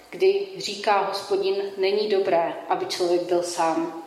kdy 0.09 0.47
říká 0.57 0.97
hospodin, 0.99 1.55
není 1.77 2.07
dobré, 2.07 2.53
aby 2.69 2.85
člověk 2.85 3.21
byl 3.21 3.43
sám. 3.43 4.03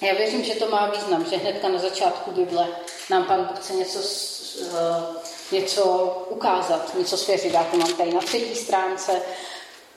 Já 0.00 0.14
věřím, 0.14 0.44
že 0.44 0.54
to 0.54 0.68
má 0.68 0.90
význam, 0.90 1.24
že 1.24 1.36
hnedka 1.36 1.68
na 1.68 1.78
začátku 1.78 2.30
Bible 2.30 2.68
nám 3.10 3.24
Pan 3.24 3.50
chce 3.56 3.72
něco, 3.72 3.98
uh, 3.98 5.23
něco 5.54 5.84
ukázat, 6.28 6.94
něco 6.98 7.16
svěřit. 7.16 7.52
Já 7.52 7.64
to 7.64 7.76
mám 7.76 7.92
tady 7.92 8.14
na 8.14 8.20
třetí 8.20 8.54
stránce. 8.54 9.22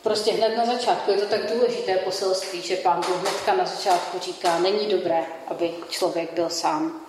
Prostě 0.04 0.32
hned 0.32 0.58
na 0.58 0.66
začátku 0.66 1.12
je 1.12 1.18
to 1.18 1.26
tak 1.26 1.54
důležité 1.54 1.98
poselství, 1.98 2.62
že 2.62 2.76
Pán 2.76 2.96
Bůh 3.08 3.22
hnedka 3.22 3.56
na 3.56 3.66
začátku 3.66 4.20
říká, 4.20 4.60
není 4.60 4.88
dobré, 4.88 5.26
aby 5.48 5.72
člověk 5.90 6.34
byl 6.34 6.50
sám. 6.50 7.08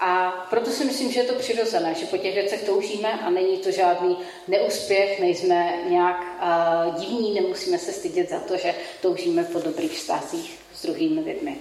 A 0.00 0.30
proto 0.50 0.70
si 0.70 0.84
myslím, 0.84 1.12
že 1.12 1.20
je 1.20 1.26
to 1.26 1.34
přirozené, 1.34 1.94
že 1.94 2.06
po 2.06 2.16
těch 2.16 2.34
věcech 2.34 2.64
toužíme 2.64 3.12
a 3.12 3.30
není 3.30 3.58
to 3.58 3.70
žádný 3.70 4.18
neúspěch, 4.48 5.20
nejsme 5.20 5.78
nějak 5.88 6.16
uh, 6.22 7.00
divní, 7.00 7.34
nemusíme 7.34 7.78
se 7.78 7.92
stydět 7.92 8.30
za 8.30 8.40
to, 8.40 8.56
že 8.56 8.74
toužíme 9.02 9.44
po 9.44 9.58
dobrých 9.58 9.92
vztazích 9.92 10.58
s 10.74 10.82
druhými 10.82 11.20
lidmi. 11.20 11.56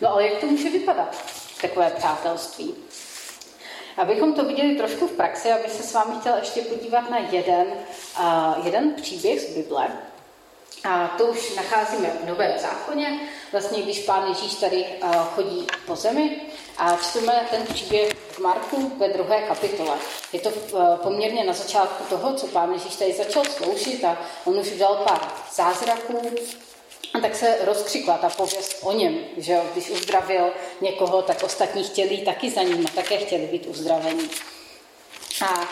No 0.00 0.12
ale 0.12 0.28
jak 0.28 0.40
to 0.40 0.46
může 0.46 0.70
vypadat, 0.70 1.16
takové 1.60 1.90
přátelství? 1.96 2.74
Abychom 3.98 4.32
to 4.32 4.44
viděli 4.44 4.74
trošku 4.74 5.06
v 5.06 5.12
praxi, 5.12 5.52
aby 5.52 5.68
se 5.68 5.82
s 5.82 5.92
vámi 5.92 6.14
chtěl 6.20 6.36
ještě 6.36 6.62
podívat 6.62 7.10
na 7.10 7.18
jeden, 7.18 7.66
uh, 8.20 8.66
jeden 8.66 8.94
příběh 8.94 9.40
z 9.40 9.54
Bible. 9.54 9.88
A 10.84 11.08
to 11.08 11.24
už 11.24 11.54
nacházíme 11.54 12.10
v 12.22 12.28
Novém 12.28 12.58
zákoně, 12.58 13.20
vlastně 13.52 13.82
když 13.82 13.98
pán 13.98 14.28
Ježíš 14.28 14.54
tady 14.54 14.84
uh, 15.02 15.14
chodí 15.14 15.66
po 15.86 15.96
zemi 15.96 16.40
a 16.78 16.96
čteme 16.96 17.46
ten 17.50 17.66
příběh 17.66 18.12
v 18.30 18.38
Marku 18.38 18.92
ve 18.98 19.08
druhé 19.08 19.42
kapitole. 19.42 19.96
Je 20.32 20.40
to 20.40 20.50
uh, 20.50 20.96
poměrně 20.96 21.44
na 21.44 21.52
začátku 21.52 22.04
toho, 22.04 22.34
co 22.34 22.46
pán 22.46 22.72
Ježíš 22.72 22.96
tady 22.96 23.12
začal 23.12 23.44
sloužit 23.44 24.04
a 24.04 24.18
on 24.44 24.58
už 24.58 24.72
udělal 24.72 24.96
pár 24.96 25.20
zázraků, 25.54 26.30
a 27.14 27.20
tak 27.20 27.36
se 27.36 27.58
rozkřikla 27.64 28.18
ta 28.18 28.30
pověst 28.30 28.78
o 28.82 28.92
něm, 28.92 29.18
že 29.36 29.52
jo? 29.52 29.62
když 29.72 29.90
uzdravil 29.90 30.52
někoho, 30.80 31.22
tak 31.22 31.42
ostatní 31.42 31.84
chtěli 31.84 32.18
taky 32.18 32.50
za 32.50 32.62
ním 32.62 32.86
a 32.86 32.90
také 32.90 33.16
chtěli 33.16 33.46
být 33.46 33.66
uzdravení. 33.66 34.30
A, 35.44 35.68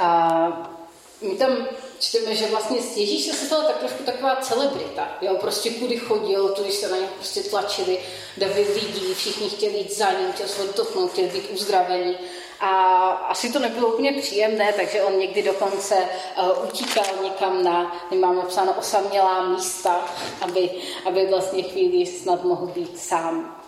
a 0.00 0.76
my 1.20 1.34
tam 1.34 1.68
čteme, 2.00 2.34
že 2.34 2.46
vlastně 2.46 2.82
z 2.82 2.96
Ježíše 2.96 3.32
se 3.32 3.46
stala 3.46 3.64
tak 3.64 3.76
trošku 3.76 4.02
taková 4.02 4.36
celebrita. 4.36 5.18
Jo? 5.20 5.36
Prostě 5.40 5.70
kudy 5.70 5.96
chodil, 5.96 6.48
tudy 6.48 6.72
se 6.72 6.88
na 6.88 6.96
něj 6.96 7.06
prostě 7.06 7.42
tlačili 7.42 7.98
davy 8.36 8.66
lidí, 8.74 9.14
všichni 9.14 9.50
chtěli 9.50 9.78
jít 9.78 9.96
za 9.96 10.10
ním, 10.10 10.32
chtěl 10.32 10.48
se 10.48 10.62
dotknout, 10.76 11.12
chtěli 11.12 11.28
být 11.28 11.50
uzdravení. 11.50 12.16
A 12.60 13.08
asi 13.10 13.52
to 13.52 13.58
nebylo 13.58 13.88
úplně 13.88 14.12
příjemné, 14.12 14.72
takže 14.72 15.02
on 15.02 15.18
někdy 15.18 15.42
dokonce 15.42 15.94
uh, 15.96 16.64
utíkal 16.64 17.04
někam 17.22 17.64
na, 17.64 17.96
nemáme 18.10 18.42
psáno, 18.42 18.74
osamělá 18.78 19.42
místa, 19.48 20.04
aby, 20.40 20.70
aby 21.04 21.26
vlastně 21.26 21.62
chvíli 21.62 22.06
snad 22.06 22.44
mohl 22.44 22.66
být 22.66 22.98
sám. 22.98 23.62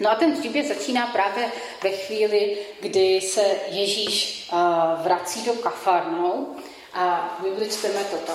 No 0.00 0.10
a 0.10 0.14
ten 0.14 0.40
příběh 0.40 0.68
začíná 0.68 1.06
právě 1.06 1.52
ve 1.82 1.90
chvíli, 1.90 2.58
kdy 2.80 3.20
se 3.20 3.56
Ježíš 3.68 4.48
uh, 4.52 4.58
vrací 5.02 5.44
do 5.44 5.52
Kafarnou 5.52 6.56
a 6.94 7.36
v 7.42 7.68
čteme 7.68 8.04
toto. 8.10 8.32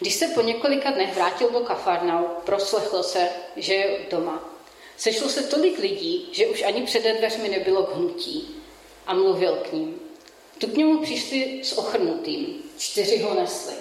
Když 0.00 0.14
se 0.14 0.28
po 0.28 0.40
několika 0.40 0.90
dnech 0.90 1.14
vrátil 1.14 1.50
do 1.50 1.60
Kafarnau, 1.60 2.24
proslechl 2.44 3.02
se, 3.02 3.28
že 3.56 3.74
je 3.74 3.98
doma. 4.10 4.57
Sešlo 4.98 5.28
se 5.28 5.42
tolik 5.42 5.78
lidí, 5.78 6.28
že 6.32 6.46
už 6.46 6.62
ani 6.62 6.82
před 6.82 7.02
dveřmi 7.18 7.48
nebylo 7.48 7.82
k 7.82 7.94
hnutí 7.94 8.62
a 9.06 9.14
mluvil 9.14 9.56
k 9.56 9.72
ním. 9.72 10.00
Tu 10.58 10.66
k 10.66 10.76
němu 10.76 11.02
přišli 11.02 11.60
s 11.64 11.78
ochrnutým, 11.78 12.62
čtyři 12.78 13.18
ho 13.18 13.34
nesli. 13.34 13.74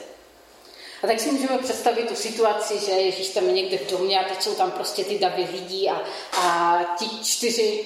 A 1.04 1.08
tak 1.08 1.20
si 1.20 1.32
můžeme 1.32 1.58
představit 1.58 2.08
tu 2.08 2.16
situaci, 2.16 2.80
že 2.86 2.92
Ježíš 2.92 3.30
tam 3.30 3.46
je 3.48 3.54
někde 3.54 3.78
v 3.78 3.92
domě 3.92 4.20
a 4.20 4.30
teď 4.30 4.42
jsou 4.42 4.56
tam 4.56 4.72
prostě 4.72 5.04
ty 5.04 5.20
davy 5.20 5.48
lidí 5.52 5.90
a, 5.90 6.02
a 6.34 6.80
ti 7.00 7.06
čtyři 7.24 7.86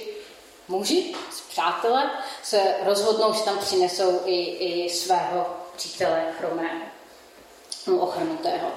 muži, 0.67 1.15
přátelé, 1.49 2.11
se 2.43 2.75
rozhodnou, 2.83 3.33
že 3.33 3.43
tam 3.43 3.57
přinesou 3.57 4.21
i, 4.25 4.43
i 4.45 4.89
svého 4.89 5.47
přítele 5.75 6.33
chromého, 6.39 6.79
no, 7.87 7.97
ochrnutého. 7.97 8.71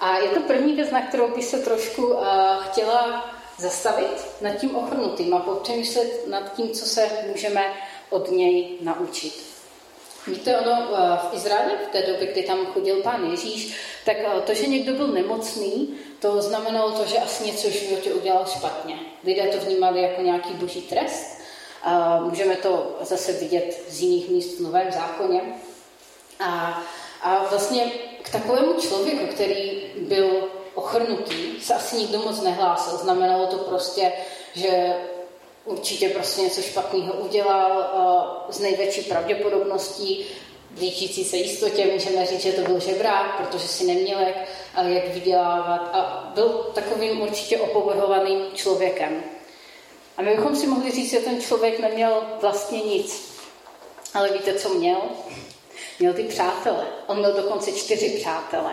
A 0.00 0.18
je 0.18 0.28
to 0.28 0.40
první 0.40 0.74
věc, 0.74 0.90
na 0.90 1.06
kterou 1.06 1.28
by 1.28 1.42
se 1.42 1.58
trošku 1.58 2.06
uh, 2.06 2.24
chtěla 2.64 3.30
zastavit 3.60 4.26
nad 4.40 4.54
tím 4.54 4.76
ochrnutým 4.76 5.34
a 5.34 5.38
popřemýšlet 5.38 6.26
nad 6.26 6.52
tím, 6.54 6.70
co 6.70 6.86
se 6.86 7.08
můžeme 7.32 7.74
od 8.10 8.30
něj 8.30 8.68
naučit. 8.80 9.50
Víte, 10.26 10.56
ono 10.56 10.72
eh, 10.72 11.18
v 11.30 11.36
Izraeli, 11.36 11.72
v 11.88 11.92
té 11.92 12.02
době, 12.02 12.26
kdy 12.26 12.42
tam 12.42 12.66
chodil 12.66 13.02
pán 13.02 13.30
Ježíš, 13.30 13.76
tak 14.04 14.16
eh, 14.18 14.40
to, 14.40 14.54
že 14.54 14.66
někdo 14.66 14.92
byl 14.92 15.06
nemocný, 15.06 15.94
to 16.18 16.42
znamenalo 16.42 16.92
to, 16.92 17.04
že 17.04 17.18
asi 17.18 17.46
něco 17.46 17.68
v 17.68 17.72
životě 17.72 18.12
udělal 18.12 18.46
špatně. 18.46 18.94
Lidé 19.24 19.46
to 19.46 19.64
vnímali 19.66 20.02
jako 20.02 20.22
nějaký 20.22 20.54
boží 20.54 20.82
trest. 20.82 21.40
A 21.82 22.20
můžeme 22.20 22.56
to 22.56 22.96
zase 23.00 23.32
vidět 23.32 23.82
z 23.88 24.00
jiných 24.00 24.28
míst 24.28 24.58
v 24.58 24.62
Novém 24.62 24.92
zákoně. 24.92 25.40
A, 26.40 26.82
a 27.22 27.46
vlastně 27.50 27.92
k 28.22 28.30
takovému 28.30 28.80
člověku, 28.80 29.26
který 29.26 29.82
byl 29.96 30.48
ochrnutý, 30.80 31.62
se 31.62 31.74
asi 31.74 31.96
nikdo 31.96 32.18
moc 32.18 32.40
nehlásil. 32.40 32.98
Znamenalo 32.98 33.46
to 33.46 33.56
prostě, 33.58 34.12
že 34.54 34.94
určitě 35.64 36.08
prostě 36.08 36.42
něco 36.42 36.62
špatného 36.62 37.12
udělal 37.14 37.86
s 38.50 38.58
největší 38.58 39.02
pravděpodobností, 39.02 40.26
blížící 40.70 41.24
se 41.24 41.36
jistotě, 41.36 41.86
můžeme 41.92 42.26
říct, 42.26 42.40
že 42.40 42.52
to 42.52 42.60
byl 42.60 42.80
žebrák, 42.80 43.36
protože 43.36 43.68
si 43.68 43.86
neměl 43.86 44.18
jak, 44.20 44.36
jak 44.86 45.08
vydělávat 45.08 45.90
a 45.92 46.30
byl 46.34 46.48
takovým 46.74 47.20
určitě 47.20 47.58
opovrhovaným 47.58 48.40
člověkem. 48.54 49.22
A 50.16 50.22
my 50.22 50.36
bychom 50.36 50.56
si 50.56 50.66
mohli 50.66 50.90
říct, 50.90 51.10
že 51.10 51.20
ten 51.20 51.40
člověk 51.40 51.78
neměl 51.78 52.22
vlastně 52.40 52.78
nic. 52.82 53.30
Ale 54.14 54.32
víte, 54.32 54.54
co 54.54 54.68
měl? 54.68 54.98
Měl 55.98 56.14
ty 56.14 56.24
přátele. 56.24 56.86
On 57.06 57.18
měl 57.18 57.32
dokonce 57.32 57.72
čtyři 57.72 58.08
přátele. 58.08 58.72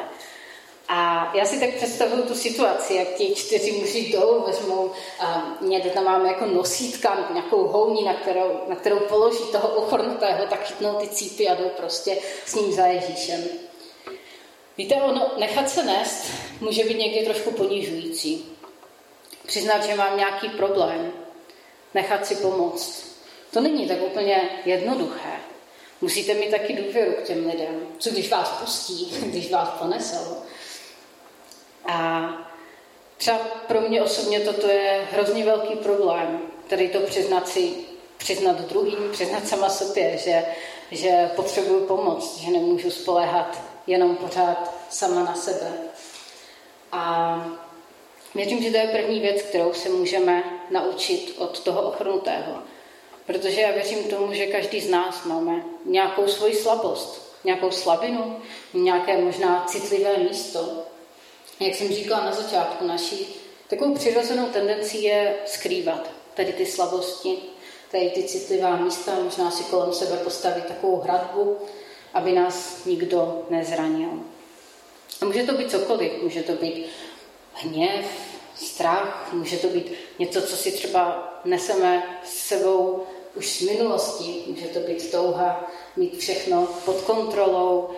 A 0.90 1.32
já 1.36 1.46
si 1.46 1.60
tak 1.60 1.70
představuju 1.70 2.24
tu 2.24 2.36
situaci, 2.36 2.94
jak 2.94 3.08
ti 3.08 3.36
čtyři 3.36 3.72
muži 3.72 4.12
dolů 4.12 4.44
vezmou, 4.48 4.92
a 5.20 5.58
někde 5.62 5.90
tam 5.90 6.04
máme 6.04 6.28
jako 6.28 6.46
nosítka, 6.46 7.30
nějakou 7.34 7.64
houní, 7.64 8.04
na 8.04 8.14
kterou, 8.14 8.60
na 8.68 8.76
kterou 8.76 9.00
položí 9.00 9.44
toho 9.52 9.70
ochrnutého, 9.70 10.46
tak 10.46 10.68
chytnou 10.68 10.94
ty 10.94 11.08
cípy 11.08 11.48
a 11.48 11.56
jdou 11.56 11.70
prostě 11.78 12.18
s 12.46 12.56
ním 12.56 12.72
za 12.72 12.86
Ježíšem. 12.86 13.44
Víte, 14.78 14.96
ono, 14.96 15.32
nechat 15.38 15.70
se 15.70 15.84
nést 15.84 16.32
může 16.62 16.84
být 16.84 16.98
někdy 16.98 17.26
trošku 17.26 17.52
ponižující. 17.52 18.46
Přiznat, 19.46 19.86
že 19.86 19.96
mám 19.96 20.18
nějaký 20.18 20.50
problém, 20.50 21.12
nechat 21.94 22.26
si 22.26 22.36
pomoct. 22.36 23.18
To 23.54 23.62
není 23.62 23.88
tak 23.88 24.02
úplně 24.02 24.50
jednoduché. 24.66 25.40
Musíte 26.02 26.34
mít 26.34 26.52
taky 26.52 26.74
důvěru 26.74 27.12
k 27.12 27.24
těm 27.24 27.48
lidem. 27.48 27.88
Co 27.98 28.10
když 28.10 28.30
vás 28.30 28.50
pustí, 28.50 29.06
když 29.26 29.52
vás 29.52 29.70
ponesou? 29.70 30.38
A 31.88 32.30
třeba 33.18 33.38
pro 33.68 33.82
mě 33.82 34.02
osobně 34.02 34.40
toto 34.40 34.68
je 34.68 35.08
hrozně 35.12 35.46
velký 35.46 35.76
problém, 35.76 36.42
který 36.68 36.90
to 36.90 37.00
přiznat 37.00 37.48
si, 37.48 37.74
přiznat 38.18 38.62
druhým, 38.62 39.12
přiznat 39.12 39.48
sama 39.48 39.70
sobě, 39.70 40.18
že, 40.18 40.46
že 40.92 41.30
potřebuju 41.36 41.88
pomoc, 41.88 42.38
že 42.38 42.52
nemůžu 42.52 42.92
spolehat 42.92 43.62
jenom 43.88 44.16
pořád 44.16 44.74
sama 44.90 45.24
na 45.24 45.36
sebe. 45.36 45.72
A 46.92 47.46
věřím, 48.36 48.64
že 48.64 48.72
to 48.72 48.78
je 48.78 48.88
první 48.88 49.20
věc, 49.20 49.42
kterou 49.42 49.74
se 49.74 49.90
můžeme 49.90 50.44
naučit 50.72 51.36
od 51.38 51.60
toho 51.60 51.82
ochrnutého. 51.82 52.62
Protože 53.26 53.62
já 53.62 53.72
věřím 53.72 54.04
tomu, 54.04 54.34
že 54.34 54.46
každý 54.46 54.82
z 54.82 54.90
nás 54.90 55.26
máme 55.26 55.64
nějakou 55.86 56.28
svoji 56.28 56.56
slabost, 56.56 57.36
nějakou 57.44 57.72
slabinu, 57.72 58.40
nějaké 58.74 59.18
možná 59.18 59.66
citlivé 59.68 60.18
místo, 60.18 60.84
jak 61.60 61.76
jsem 61.76 61.88
říkala 61.88 62.26
na 62.26 62.32
začátku 62.32 62.88
naší, 62.88 63.36
takovou 63.68 63.96
přirozenou 63.96 64.46
tendencí 64.46 65.04
je 65.04 65.36
skrývat 65.46 66.10
tady 66.34 66.54
ty 66.54 66.66
slabosti, 66.66 67.38
tady 67.92 68.10
ty 68.10 68.24
citlivá 68.24 68.76
místa, 68.76 69.12
možná 69.24 69.52
si 69.52 69.64
kolem 69.64 69.94
sebe 69.94 70.18
postavit 70.18 70.66
takovou 70.66 71.00
hradbu, 71.00 71.58
aby 72.14 72.32
nás 72.32 72.86
nikdo 72.86 73.46
nezranil. 73.50 74.10
A 75.22 75.26
může 75.26 75.44
to 75.44 75.54
být 75.54 75.72
cokoliv, 75.72 76.12
může 76.24 76.44
to 76.44 76.52
být 76.52 76.86
hněv, 77.54 78.06
strach, 78.56 79.30
může 79.34 79.58
to 79.58 79.68
být 79.68 79.92
něco, 80.20 80.42
co 80.42 80.56
si 80.56 80.72
třeba 80.72 81.34
neseme 81.46 82.20
s 82.24 82.34
sebou 82.34 83.04
už 83.36 83.60
z 83.60 83.62
minulosti, 83.62 84.44
může 84.48 84.66
to 84.66 84.80
být 84.80 85.12
touha 85.12 85.70
mít 85.96 86.18
všechno 86.18 86.68
pod 86.86 87.02
kontrolou, 87.02 87.90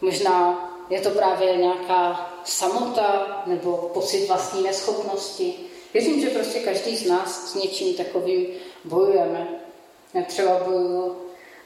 možná 0.00 0.64
je 0.90 1.00
to 1.00 1.10
právě 1.10 1.56
nějaká 1.56 2.37
samota 2.48 3.42
nebo 3.46 3.90
pocit 3.94 4.26
vlastní 4.26 4.62
neschopnosti. 4.62 5.54
Věřím, 5.94 6.20
že 6.20 6.30
prostě 6.30 6.60
každý 6.60 6.96
z 6.96 7.08
nás 7.08 7.50
s 7.50 7.54
něčím 7.54 7.94
takovým 7.94 8.46
bojujeme. 8.84 9.48
Já 10.14 10.22
třeba 10.22 10.64
bojuju 10.64 11.16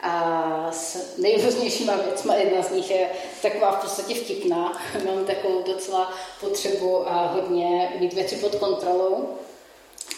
a 0.02 0.68
s 0.72 1.16
nejrůznějšíma 1.18 1.96
věcma. 1.96 2.34
Jedna 2.34 2.62
z 2.62 2.70
nich 2.70 2.90
je 2.90 3.10
taková 3.42 3.72
v 3.72 3.82
podstatě 3.82 4.14
vtipná. 4.14 4.82
Mám 5.06 5.24
takovou 5.24 5.62
docela 5.62 6.12
potřebu 6.40 7.08
a 7.10 7.26
hodně 7.26 7.92
mít 8.00 8.12
věci 8.12 8.36
pod 8.36 8.54
kontrolou. 8.54 9.28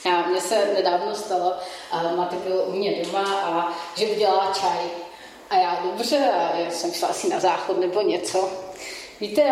A 0.04 0.26
mně 0.28 0.40
se 0.40 0.70
nedávno 0.74 1.14
stalo, 1.14 1.54
a 1.90 2.02
Matek 2.02 2.38
byl 2.38 2.64
u 2.66 2.72
mě 2.72 3.04
doma 3.04 3.40
a 3.40 3.78
že 3.96 4.06
udělala 4.06 4.52
čaj. 4.60 4.90
A 5.50 5.56
já 5.56 5.80
dobře, 5.84 6.18
a 6.18 6.56
já 6.58 6.70
jsem 6.70 6.92
šla 6.92 7.08
asi 7.08 7.28
na 7.28 7.40
záchod 7.40 7.80
nebo 7.80 8.00
něco. 8.00 8.50
Víte, 9.20 9.42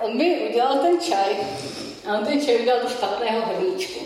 on 0.00 0.16
mi 0.16 0.48
udělal 0.48 0.78
ten 0.78 1.00
čaj 1.00 1.36
a 2.06 2.18
on 2.18 2.26
ten 2.26 2.46
čaj 2.46 2.60
udělal 2.60 2.82
do 2.82 2.88
špatného 2.88 3.42
hrníčku. 3.46 4.00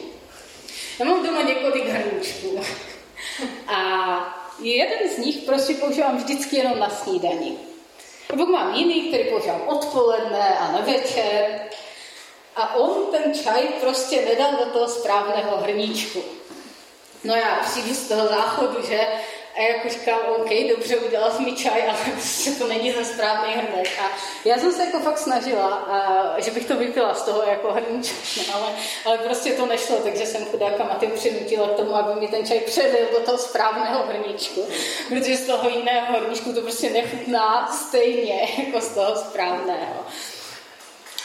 Já 0.98 1.04
mám 1.04 1.26
doma 1.26 1.42
několik 1.42 1.88
hrníčků. 1.88 2.60
A 3.68 3.78
jeden 4.58 5.08
z 5.14 5.18
nich 5.18 5.36
prostě 5.36 5.74
používám 5.74 6.16
vždycky 6.16 6.56
jenom 6.56 6.78
na 6.78 6.90
snídani. 6.90 7.58
Pak 8.28 8.48
mám 8.48 8.74
jiný, 8.74 9.08
který 9.08 9.24
používám 9.24 9.62
odpoledne 9.66 10.58
a 10.58 10.72
na 10.72 10.80
večer. 10.80 11.60
A 12.56 12.74
on 12.74 13.06
ten 13.10 13.34
čaj 13.34 13.62
prostě 13.80 14.22
nedal 14.28 14.52
do 14.52 14.70
toho 14.70 14.88
správného 14.88 15.56
hrníčku. 15.56 16.22
No 17.24 17.34
já 17.34 17.56
přijdu 17.64 17.94
z 17.94 18.08
toho 18.08 18.28
záchodu, 18.28 18.82
že 18.88 19.08
a 19.56 19.62
jako 19.62 19.88
říkám, 19.88 20.18
OK, 20.36 20.50
dobře, 20.68 20.96
udělal 20.96 21.30
jsem 21.30 21.44
mi 21.44 21.52
čaj, 21.52 21.88
ale 21.88 21.98
prostě 22.12 22.50
to 22.50 22.66
není 22.66 22.92
ten 22.92 23.04
správný 23.04 23.54
hrnek. 23.54 23.88
A 23.98 24.10
já 24.44 24.58
jsem 24.58 24.72
se 24.72 24.84
jako 24.84 25.00
fakt 25.00 25.18
snažila, 25.18 25.68
a, 25.68 26.40
že 26.40 26.50
bych 26.50 26.66
to 26.66 26.76
vypila 26.76 27.14
z 27.14 27.22
toho 27.22 27.42
jako 27.42 27.72
hrníčku, 27.72 28.40
no, 28.48 28.54
ale, 28.54 28.72
ale 29.04 29.18
prostě 29.18 29.52
to 29.52 29.66
nešlo, 29.66 29.96
takže 29.96 30.26
jsem 30.26 30.44
chudáka 30.44 30.84
Maty 30.84 31.06
přinutila 31.06 31.68
k 31.68 31.76
tomu, 31.76 31.94
aby 31.94 32.20
mi 32.20 32.28
ten 32.28 32.46
čaj 32.46 32.60
předil 32.60 33.06
do 33.12 33.20
toho 33.20 33.38
správného 33.38 34.06
hrníčku, 34.06 34.68
protože 35.08 35.36
z 35.36 35.46
toho 35.46 35.68
jiného 35.68 36.20
hrníčku 36.20 36.52
to 36.52 36.60
prostě 36.60 36.90
nechutná 36.90 37.72
stejně 37.72 38.48
jako 38.66 38.80
z 38.80 38.88
toho 38.88 39.16
správného. 39.16 40.06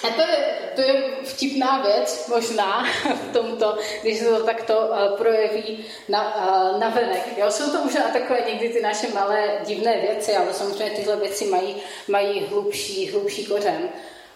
A 0.03 0.09
to 0.09 0.21
je, 0.21 0.37
to 0.75 0.81
je 0.81 1.03
vtipná 1.23 1.81
věc 1.81 2.27
možná 2.27 2.85
v 3.29 3.33
tomto, 3.33 3.77
když 4.01 4.19
se 4.19 4.25
to 4.25 4.43
takto 4.43 4.79
uh, 4.79 5.17
projeví 5.17 5.85
na, 6.09 6.35
uh, 6.35 6.79
na 6.79 6.89
venek. 6.89 7.37
Jo, 7.37 7.51
jsou 7.51 7.71
to 7.71 7.83
možná 7.83 8.01
takové 8.01 8.41
někdy 8.47 8.69
ty 8.69 8.81
naše 8.81 9.07
malé 9.13 9.59
divné 9.65 9.97
věci, 10.01 10.35
ale 10.35 10.53
samozřejmě 10.53 10.95
tyhle 10.95 11.15
věci 11.15 11.45
mají, 11.45 11.75
mají 12.07 12.39
hlubší, 12.39 13.11
hlubší 13.11 13.45
kořen. 13.45 13.89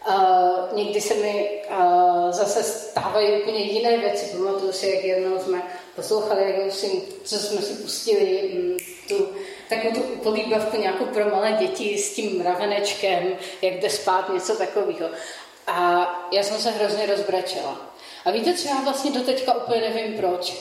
Uh, 0.09 0.77
někdy 0.77 1.01
se 1.01 1.13
mi 1.13 1.61
uh, 1.69 2.31
zase 2.31 2.63
stávají 2.63 3.41
úplně 3.41 3.59
jiné 3.59 3.97
věci. 3.97 4.37
Pamatuju 4.37 4.71
si, 4.71 4.89
jak 4.89 5.03
jednou 5.03 5.39
jsme 5.39 5.63
poslouchali, 5.95 6.55
jak 6.63 6.73
si, 6.73 7.01
co 7.23 7.35
jsme 7.35 7.61
si 7.61 7.73
pustili, 7.73 8.51
um, 8.53 8.77
tu, 9.07 9.29
takovou 9.69 9.93
tu 9.93 10.01
políbavku 10.01 10.81
nějakou 10.81 11.05
pro 11.05 11.29
malé 11.29 11.51
děti 11.51 11.97
s 11.97 12.13
tím 12.13 12.39
mravenečkem, 12.39 13.27
jak 13.61 13.73
jde 13.73 13.89
spát, 13.89 14.33
něco 14.33 14.55
takového. 14.55 15.09
A 15.67 16.09
já 16.31 16.43
jsem 16.43 16.57
se 16.57 16.71
hrozně 16.71 17.05
rozbračela. 17.05 17.77
A 18.25 18.31
víte, 18.31 18.53
co 18.53 18.67
já 18.67 18.81
vlastně 18.81 19.11
doteďka 19.11 19.53
úplně 19.53 19.81
nevím 19.81 20.17
proč. 20.17 20.53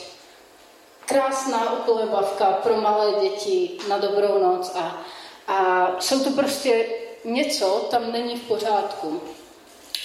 Krásná 1.05 1.73
ukolebavka 1.73 2.45
pro 2.45 2.81
malé 2.81 3.21
děti 3.21 3.77
na 3.89 3.97
dobrou 3.97 4.39
noc 4.39 4.71
a, 4.75 5.01
a 5.47 5.87
jsou 5.99 6.23
to 6.23 6.29
prostě 6.29 6.85
něco, 7.23 7.87
tam 7.91 8.11
není 8.11 8.35
v 8.35 8.47
pořádku. 8.47 9.21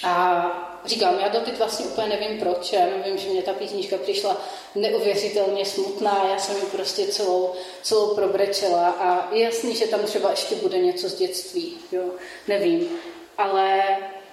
A 0.03 0.45
říkám, 0.85 1.19
já 1.19 1.27
doteď 1.27 1.57
vlastně 1.57 1.85
úplně 1.85 2.07
nevím 2.07 2.39
proč, 2.39 2.73
já 2.73 2.85
nevím, 2.85 3.17
že 3.17 3.29
mě 3.29 3.41
ta 3.41 3.53
písnička 3.53 3.97
přišla 3.97 4.37
neuvěřitelně 4.75 5.65
smutná, 5.65 6.27
já 6.31 6.39
jsem 6.39 6.55
ji 6.55 6.61
prostě 6.61 7.07
celou, 7.07 7.53
celou 7.81 8.15
probrečela 8.15 8.89
a 8.89 9.33
je 9.33 9.43
jasný, 9.43 9.75
že 9.75 9.87
tam 9.87 9.99
třeba 10.03 10.29
ještě 10.29 10.55
bude 10.55 10.77
něco 10.77 11.09
z 11.09 11.15
dětství, 11.15 11.77
jo, 11.91 12.03
nevím. 12.47 12.89
Ale 13.37 13.83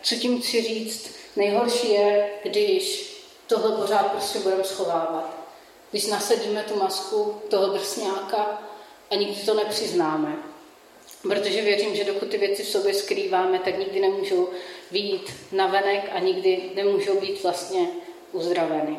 co 0.09 0.15
tím 0.15 0.43
chci 0.43 0.63
říct? 0.63 1.11
Nejhorší 1.37 1.93
je, 1.93 2.31
když 2.43 3.13
tohle 3.47 3.77
pořád 3.77 4.13
prostě 4.13 4.39
budeme 4.39 4.65
schovávat. 4.65 5.37
Když 5.91 6.07
nasadíme 6.07 6.63
tu 6.63 6.77
masku 6.77 7.43
toho 7.49 7.67
drsňáka 7.67 8.63
a 9.11 9.15
nikdy 9.15 9.43
to 9.43 9.55
nepřiznáme. 9.55 10.37
Protože 11.23 11.63
věřím, 11.63 11.97
že 11.97 12.05
dokud 12.05 12.29
ty 12.29 12.39
věci 12.39 12.63
v 12.63 12.69
sobě 12.69 12.95
skrýváme, 12.95 13.59
tak 13.59 13.79
nikdy 13.79 14.01
nemůžou 14.01 14.49
být 14.91 15.33
navenek 15.53 16.11
a 16.13 16.19
nikdy 16.19 16.71
nemůžou 16.75 17.21
být 17.21 17.43
vlastně 17.43 17.89
uzdraveny. 18.33 18.97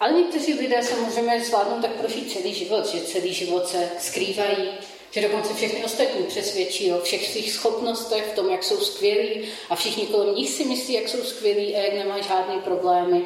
Ale 0.00 0.12
někteří 0.12 0.54
lidé 0.54 0.82
samozřejmě 0.82 1.44
zvládnou 1.44 1.82
tak 1.82 1.90
prožít 1.90 2.32
celý 2.32 2.54
život, 2.54 2.86
že 2.86 3.00
celý 3.00 3.34
život 3.34 3.68
se 3.68 3.90
skrývají, 3.98 4.68
že 5.10 5.20
dokonce 5.20 5.54
všechny 5.54 5.84
ostatní 5.84 6.22
přesvědčí 6.22 6.92
o 6.92 7.00
všech 7.00 7.28
svých 7.28 7.52
schopnostech, 7.52 8.24
v 8.32 8.34
tom, 8.34 8.50
jak 8.50 8.64
jsou 8.64 8.76
skvělí 8.76 9.48
a 9.70 9.76
všichni 9.76 10.06
kolem 10.06 10.34
nich 10.34 10.50
si 10.50 10.64
myslí, 10.64 10.94
jak 10.94 11.08
jsou 11.08 11.22
skvělí 11.24 11.76
a 11.76 11.78
jak 11.78 11.94
nemají 11.94 12.22
žádné 12.22 12.54
problémy. 12.64 13.22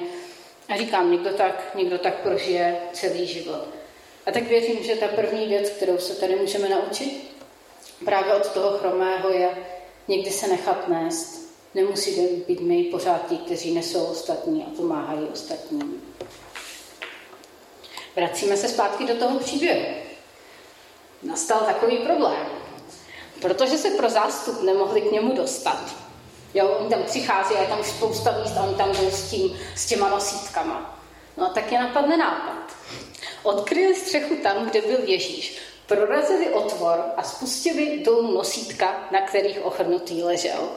A 0.68 0.76
říkám, 0.76 1.12
někdo 1.12 1.30
tak, 1.30 1.74
někdo 1.74 1.98
tak 1.98 2.14
prožije 2.14 2.76
celý 2.92 3.26
život. 3.26 3.64
A 4.26 4.32
tak 4.32 4.42
věřím, 4.42 4.84
že 4.84 4.96
ta 4.96 5.08
první 5.08 5.46
věc, 5.46 5.70
kterou 5.70 5.98
se 5.98 6.14
tady 6.14 6.36
můžeme 6.36 6.68
naučit, 6.68 7.30
právě 8.04 8.34
od 8.34 8.48
toho 8.48 8.78
chromého 8.78 9.30
je 9.30 9.48
někdy 10.08 10.30
se 10.30 10.48
nechat 10.48 10.88
nést. 10.88 11.42
Nemusí 11.74 12.26
být 12.48 12.60
my 12.60 12.84
pořád 12.84 13.28
ti, 13.28 13.36
kteří 13.36 13.74
nesou 13.74 14.04
ostatní 14.04 14.64
a 14.64 14.76
pomáhají 14.76 15.28
ostatním. 15.32 16.02
Vracíme 18.16 18.56
se 18.56 18.68
zpátky 18.68 19.04
do 19.04 19.14
toho 19.14 19.38
příběhu 19.38 20.01
nastal 21.22 21.60
takový 21.60 21.98
problém, 21.98 22.46
protože 23.40 23.78
se 23.78 23.90
pro 23.90 24.10
zástup 24.10 24.62
nemohli 24.62 25.00
k 25.00 25.12
němu 25.12 25.36
dostat. 25.36 25.94
Jo, 26.54 26.68
oni 26.68 26.88
tam 26.88 27.02
přichází 27.02 27.54
je 27.54 27.66
tam 27.66 27.84
spousta 27.84 28.38
míst 28.42 28.56
a 28.56 28.62
oni 28.62 28.74
tam 28.74 28.92
jdou 28.92 29.10
s, 29.10 29.30
tím, 29.30 29.58
s 29.76 29.86
těma 29.86 30.08
nosítkama. 30.08 30.98
No 31.36 31.46
a 31.46 31.48
tak 31.48 31.72
je 31.72 31.80
napadne 31.80 32.16
nápad. 32.16 32.76
Odkryli 33.42 33.94
střechu 33.94 34.36
tam, 34.36 34.70
kde 34.70 34.80
byl 34.80 34.98
Ježíš, 35.04 35.58
prorazili 35.86 36.48
otvor 36.48 37.04
a 37.16 37.22
spustili 37.22 38.02
dolů 38.04 38.34
nosítka, 38.34 39.08
na 39.10 39.20
kterých 39.20 39.64
ochrnutý 39.64 40.22
ležel. 40.22 40.68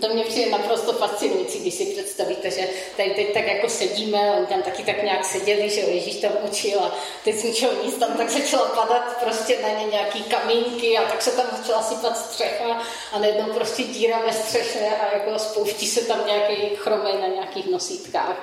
To 0.00 0.08
mě 0.08 0.24
přijde 0.24 0.50
naprosto 0.50 0.92
fascinující, 0.92 1.58
když 1.58 1.74
si 1.74 1.86
představíte, 1.86 2.50
že 2.50 2.68
tady 2.96 3.10
teď 3.10 3.32
tak 3.34 3.46
jako 3.46 3.68
sedíme, 3.68 4.32
oni 4.36 4.46
tam 4.46 4.62
taky 4.62 4.82
tak 4.82 5.02
nějak 5.02 5.24
seděli, 5.24 5.70
že 5.70 5.80
Ježíš 5.80 6.16
tam 6.16 6.32
učil 6.42 6.80
a 6.80 6.94
teď 7.24 7.34
z 7.36 7.44
ničeho 7.44 7.72
nic 7.84 7.94
tam 7.94 8.12
tak 8.16 8.30
začala 8.30 8.68
padat 8.68 9.20
prostě 9.20 9.58
na 9.62 9.68
ně 9.68 9.86
nějaký 9.86 10.22
kamínky 10.22 10.98
a 10.98 11.08
tak 11.08 11.22
se 11.22 11.30
tam 11.30 11.46
začala 11.56 11.82
sypat 11.82 12.18
střecha 12.18 12.82
a 13.12 13.18
najednou 13.18 13.54
prostě 13.54 13.82
díra 13.82 14.18
ve 14.26 14.32
střeše 14.32 14.88
a 15.00 15.14
jako 15.14 15.38
spouští 15.38 15.86
se 15.86 16.00
tam 16.04 16.26
nějaký 16.26 16.76
chromej 16.76 17.14
na 17.20 17.26
nějakých 17.26 17.70
nosítkách. 17.70 18.42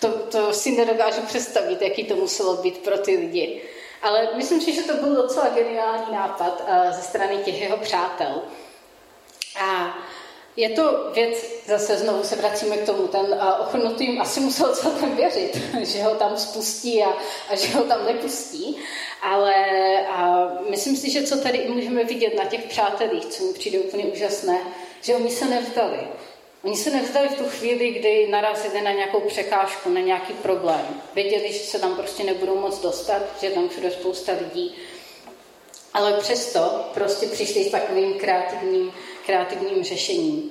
To, 0.00 0.08
to 0.08 0.52
si 0.52 0.70
nedokážu 0.70 1.22
představit, 1.22 1.82
jaký 1.82 2.04
to 2.04 2.16
muselo 2.16 2.56
být 2.56 2.78
pro 2.78 2.98
ty 2.98 3.16
lidi. 3.16 3.62
Ale 4.02 4.28
myslím 4.34 4.60
si, 4.60 4.72
že 4.72 4.82
to 4.82 4.94
byl 4.94 5.14
docela 5.14 5.48
geniální 5.48 6.12
nápad 6.12 6.64
uh, 6.68 6.92
ze 6.92 7.02
strany 7.02 7.36
těch 7.36 7.60
jeho 7.60 7.76
přátel. 7.76 8.42
A 9.60 9.98
je 10.56 10.68
to 10.68 11.10
věc, 11.14 11.44
zase 11.66 11.96
znovu 11.96 12.22
se 12.22 12.36
vracíme 12.36 12.76
k 12.76 12.86
tomu, 12.86 13.08
ten 13.08 13.40
ochrnutý 13.60 14.18
asi 14.18 14.40
musel 14.40 14.74
celkem 14.74 15.16
věřit, 15.16 15.60
že 15.82 16.02
ho 16.02 16.14
tam 16.14 16.36
spustí 16.36 17.02
a, 17.02 17.08
a 17.50 17.56
že 17.56 17.68
ho 17.68 17.84
tam 17.84 18.06
nepustí, 18.06 18.76
ale 19.22 19.54
a 20.06 20.48
myslím 20.70 20.96
si, 20.96 21.10
že 21.10 21.22
co 21.22 21.36
tady 21.36 21.68
můžeme 21.68 22.04
vidět 22.04 22.34
na 22.36 22.44
těch 22.44 22.64
přátelích, 22.64 23.26
co 23.26 23.44
mi 23.44 23.52
přijde 23.52 23.78
úplně 23.78 24.04
úžasné, 24.04 24.58
že 25.02 25.14
oni 25.14 25.30
se 25.30 25.44
nevzdali. 25.44 25.98
Oni 26.64 26.76
se 26.76 26.90
nevzdali 26.90 27.28
v 27.28 27.38
tu 27.38 27.44
chvíli, 27.44 27.90
kdy 27.90 28.28
narazili 28.30 28.80
na 28.82 28.92
nějakou 28.92 29.20
překážku, 29.20 29.90
na 29.90 30.00
nějaký 30.00 30.32
problém. 30.32 31.00
Věděli, 31.14 31.52
že 31.52 31.58
se 31.58 31.78
tam 31.78 31.96
prostě 31.96 32.24
nebudou 32.24 32.60
moc 32.60 32.78
dostat, 32.78 33.22
že 33.40 33.50
tam 33.50 33.68
všude 33.68 33.90
spousta 33.90 34.32
lidí. 34.32 34.74
Ale 35.94 36.12
přesto 36.12 36.84
prostě 36.94 37.26
přišli 37.26 37.64
s 37.64 37.70
takovým 37.70 38.14
kreativním 38.14 38.92
kreativním 39.26 39.84
řešením. 39.84 40.50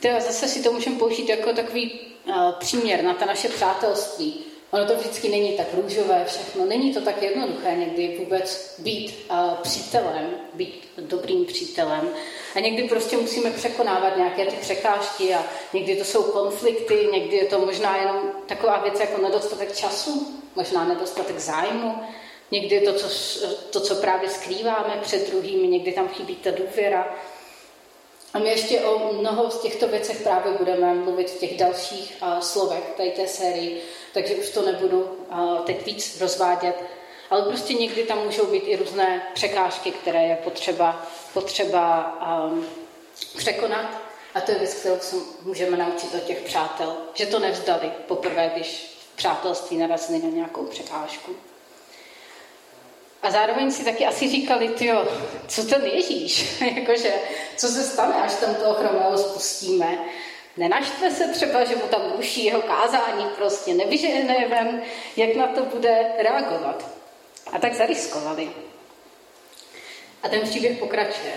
Teda 0.00 0.20
zase 0.20 0.48
si 0.48 0.62
to 0.62 0.72
můžeme 0.72 0.98
použít 0.98 1.28
jako 1.28 1.52
takový 1.52 2.00
uh, 2.26 2.52
příměr 2.58 3.04
na 3.04 3.14
ta 3.14 3.26
naše 3.26 3.48
přátelství. 3.48 4.44
Ono 4.70 4.86
to 4.86 4.94
vždycky 4.94 5.28
není 5.28 5.52
tak 5.52 5.66
růžové 5.74 6.24
všechno, 6.24 6.64
není 6.64 6.94
to 6.94 7.00
tak 7.00 7.22
jednoduché 7.22 7.76
někdy 7.76 8.16
vůbec 8.18 8.76
být 8.78 9.14
uh, 9.30 9.54
přítelem, 9.54 10.30
být 10.54 10.88
dobrým 10.98 11.44
přítelem. 11.44 12.08
A 12.54 12.60
někdy 12.60 12.88
prostě 12.88 13.16
musíme 13.16 13.50
překonávat 13.50 14.16
nějaké 14.16 14.46
ty 14.46 14.56
překážky 14.56 15.34
a 15.34 15.44
někdy 15.72 15.96
to 15.96 16.04
jsou 16.04 16.22
konflikty, 16.22 17.08
někdy 17.12 17.36
je 17.36 17.44
to 17.44 17.58
možná 17.58 17.96
jenom 17.96 18.20
taková 18.46 18.78
věc 18.78 19.00
jako 19.00 19.22
nedostatek 19.22 19.76
času, 19.76 20.40
možná 20.56 20.84
nedostatek 20.84 21.38
zájmu, 21.38 21.94
Někdy 22.50 22.80
to 22.80 22.92
co, 22.92 23.08
to, 23.70 23.80
co 23.80 23.94
právě 23.94 24.28
skrýváme 24.28 24.98
před 25.02 25.30
druhými, 25.30 25.68
někdy 25.68 25.92
tam 25.92 26.08
chybí 26.08 26.36
ta 26.36 26.50
důvěra. 26.50 27.16
A 28.34 28.38
my 28.38 28.48
ještě 28.48 28.80
o 28.80 29.12
mnoho 29.12 29.50
z 29.50 29.60
těchto 29.60 29.88
věcech 29.88 30.22
právě 30.22 30.52
budeme 30.52 30.94
mluvit 30.94 31.30
v 31.30 31.38
těch 31.38 31.56
dalších 31.56 32.16
uh, 32.22 32.38
slovech 32.40 32.84
tady 32.96 33.10
té 33.10 33.26
sérii, 33.26 33.82
takže 34.14 34.34
už 34.34 34.50
to 34.50 34.62
nebudu 34.62 35.00
uh, 35.02 35.58
teď 35.58 35.86
víc 35.86 36.20
rozvádět. 36.20 36.84
Ale 37.30 37.42
prostě 37.42 37.74
někdy 37.74 38.02
tam 38.02 38.24
můžou 38.24 38.46
být 38.46 38.62
i 38.66 38.76
různé 38.76 39.22
překážky, 39.34 39.90
které 39.90 40.22
je 40.22 40.36
potřeba, 40.36 41.06
potřeba 41.34 42.18
um, 42.46 42.66
překonat. 43.36 43.86
A 44.34 44.40
to 44.40 44.52
je 44.52 44.58
věc, 44.58 44.74
kterou 44.74 44.98
se 45.00 45.16
můžeme 45.42 45.76
naučit 45.76 46.14
od 46.14 46.22
těch 46.22 46.40
přátel, 46.40 46.96
že 47.14 47.26
to 47.26 47.38
nevzdali 47.38 47.92
poprvé, 48.08 48.50
když 48.54 48.98
přátelství 49.16 49.76
narazili 49.76 50.22
na 50.22 50.28
nějakou 50.28 50.64
překážku. 50.64 51.32
A 53.22 53.30
zároveň 53.30 53.70
si 53.70 53.84
taky 53.84 54.06
asi 54.06 54.28
říkali, 54.28 54.68
tyjo, 54.68 55.08
co 55.48 55.64
ten 55.64 55.86
Ježíš, 55.86 56.60
jakože, 56.74 57.12
co 57.56 57.68
se 57.68 57.82
stane, 57.82 58.14
až 58.14 58.34
tam 58.34 58.54
toho 58.54 58.74
chromého 58.74 59.18
spustíme. 59.18 59.98
Nenaštve 60.56 61.10
se 61.10 61.28
třeba, 61.28 61.64
že 61.64 61.76
mu 61.76 61.82
tam 61.82 62.12
ruší 62.16 62.44
jeho 62.44 62.62
kázání, 62.62 63.24
prostě 63.36 63.74
nevyžene 63.74 64.48
ven, 64.48 64.82
jak 65.16 65.36
na 65.36 65.46
to 65.46 65.64
bude 65.64 66.12
reagovat. 66.18 66.90
A 67.52 67.58
tak 67.58 67.74
zariskovali. 67.74 68.50
A 70.22 70.28
ten 70.28 70.40
příběh 70.40 70.78
pokračuje. 70.78 71.32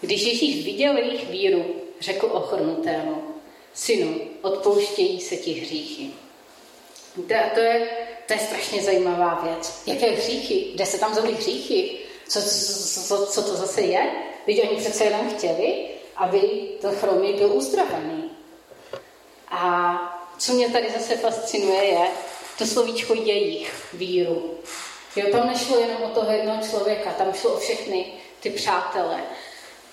Když 0.00 0.22
Ježíš 0.22 0.64
viděl 0.64 0.96
jejich 0.96 1.28
víru, 1.28 1.76
řekl 2.00 2.26
ochrnutému, 2.26 3.34
synu, 3.74 4.20
odpouštějí 4.42 5.20
se 5.20 5.36
ti 5.36 5.52
hříchy. 5.52 6.10
To, 7.14 7.34
to, 7.54 7.60
je, 7.60 7.88
to 8.32 8.38
je 8.38 8.46
strašně 8.46 8.82
zajímavá 8.82 9.40
věc. 9.42 9.82
Jaké 9.86 10.10
hříchy? 10.10 10.66
Kde 10.74 10.86
se 10.86 10.98
tam 10.98 11.12
vzali 11.12 11.34
hříchy? 11.34 11.98
Co, 12.28 12.42
co, 13.06 13.26
co, 13.26 13.42
to 13.42 13.56
zase 13.56 13.80
je? 13.80 14.10
Teď 14.46 14.62
oni 14.62 14.80
přece 14.80 15.04
jenom 15.04 15.30
chtěli, 15.30 15.88
aby 16.16 16.40
ten 16.80 16.94
chromý 16.94 17.32
byl 17.32 17.52
uzdravený. 17.52 18.30
A 19.48 19.94
co 20.38 20.52
mě 20.52 20.68
tady 20.68 20.90
zase 20.98 21.16
fascinuje, 21.16 21.84
je 21.84 22.08
to 22.58 22.66
slovíčko 22.66 23.14
jejich 23.14 23.74
víru. 23.92 24.58
Jo, 25.16 25.26
tam 25.32 25.46
nešlo 25.46 25.78
jenom 25.78 26.02
o 26.02 26.08
toho 26.08 26.32
jednoho 26.32 26.62
člověka, 26.70 27.10
tam 27.10 27.32
šlo 27.32 27.52
o 27.52 27.58
všechny 27.58 28.12
ty 28.40 28.50
přátele. 28.50 29.20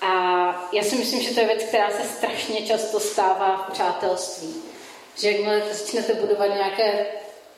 A 0.02 0.70
já 0.74 0.84
si 0.84 0.96
myslím, 0.96 1.22
že 1.22 1.34
to 1.34 1.40
je 1.40 1.48
věc, 1.48 1.64
která 1.64 1.90
se 1.92 2.04
strašně 2.18 2.62
často 2.62 3.00
stává 3.00 3.68
v 3.70 3.74
přátelství. 3.74 4.56
Že 5.16 5.32
jakmile 5.32 5.64
začnete 5.72 6.14
budovat 6.14 6.48
nějaké 6.48 7.06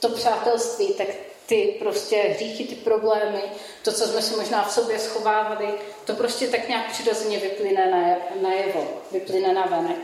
to 0.02 0.10
přátelství, 0.10 0.94
tak 0.94 1.08
ty 1.46 1.76
prostě 1.80 2.18
hříchy, 2.18 2.64
ty 2.64 2.76
problémy, 2.76 3.42
to, 3.84 3.92
co 3.92 4.08
jsme 4.08 4.22
si 4.22 4.36
možná 4.36 4.64
v 4.64 4.74
sobě 4.74 5.00
schovávali, 5.00 5.68
to 6.06 6.14
prostě 6.14 6.48
tak 6.48 6.70
nějak 6.70 6.92
přirozeně 6.92 7.38
vyplyne 7.38 8.18
na 8.42 8.54
jevo, 8.54 9.02
vyplyne 9.12 9.54
na 9.54 9.66
venek. 9.66 9.98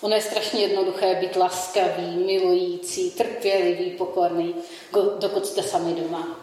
Ono 0.00 0.14
je 0.14 0.22
strašně 0.22 0.62
jednoduché 0.62 1.14
být 1.14 1.36
laskavý, 1.36 2.16
milující, 2.26 3.10
trpělivý, 3.10 3.90
pokorný, 3.90 4.54
dokud 5.18 5.46
jste 5.46 5.62
sami 5.62 5.92
doma. 5.92 6.40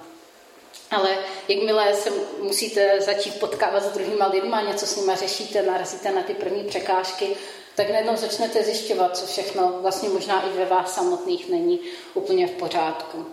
Ale 0.92 1.18
jakmile 1.48 1.94
se 1.94 2.10
musíte 2.42 3.02
začít 3.02 3.40
potkávat 3.40 3.84
s 3.84 3.94
druhýma 3.94 4.28
lidma, 4.28 4.62
něco 4.62 4.86
s 4.86 4.96
nima 4.96 5.16
řešíte, 5.16 5.62
narazíte 5.62 6.12
na 6.12 6.24
ty 6.24 6.34
první 6.34 6.64
překážky, 6.64 7.36
tak 7.80 7.90
najednou 7.90 8.16
začnete 8.16 8.64
zjišťovat, 8.64 9.18
co 9.18 9.26
všechno 9.26 9.78
vlastně 9.82 10.10
možná 10.10 10.46
i 10.46 10.58
ve 10.58 10.66
vás 10.66 10.96
samotných 10.96 11.50
není 11.50 11.80
úplně 12.14 12.48
v 12.48 12.52
pořádku. 12.52 13.26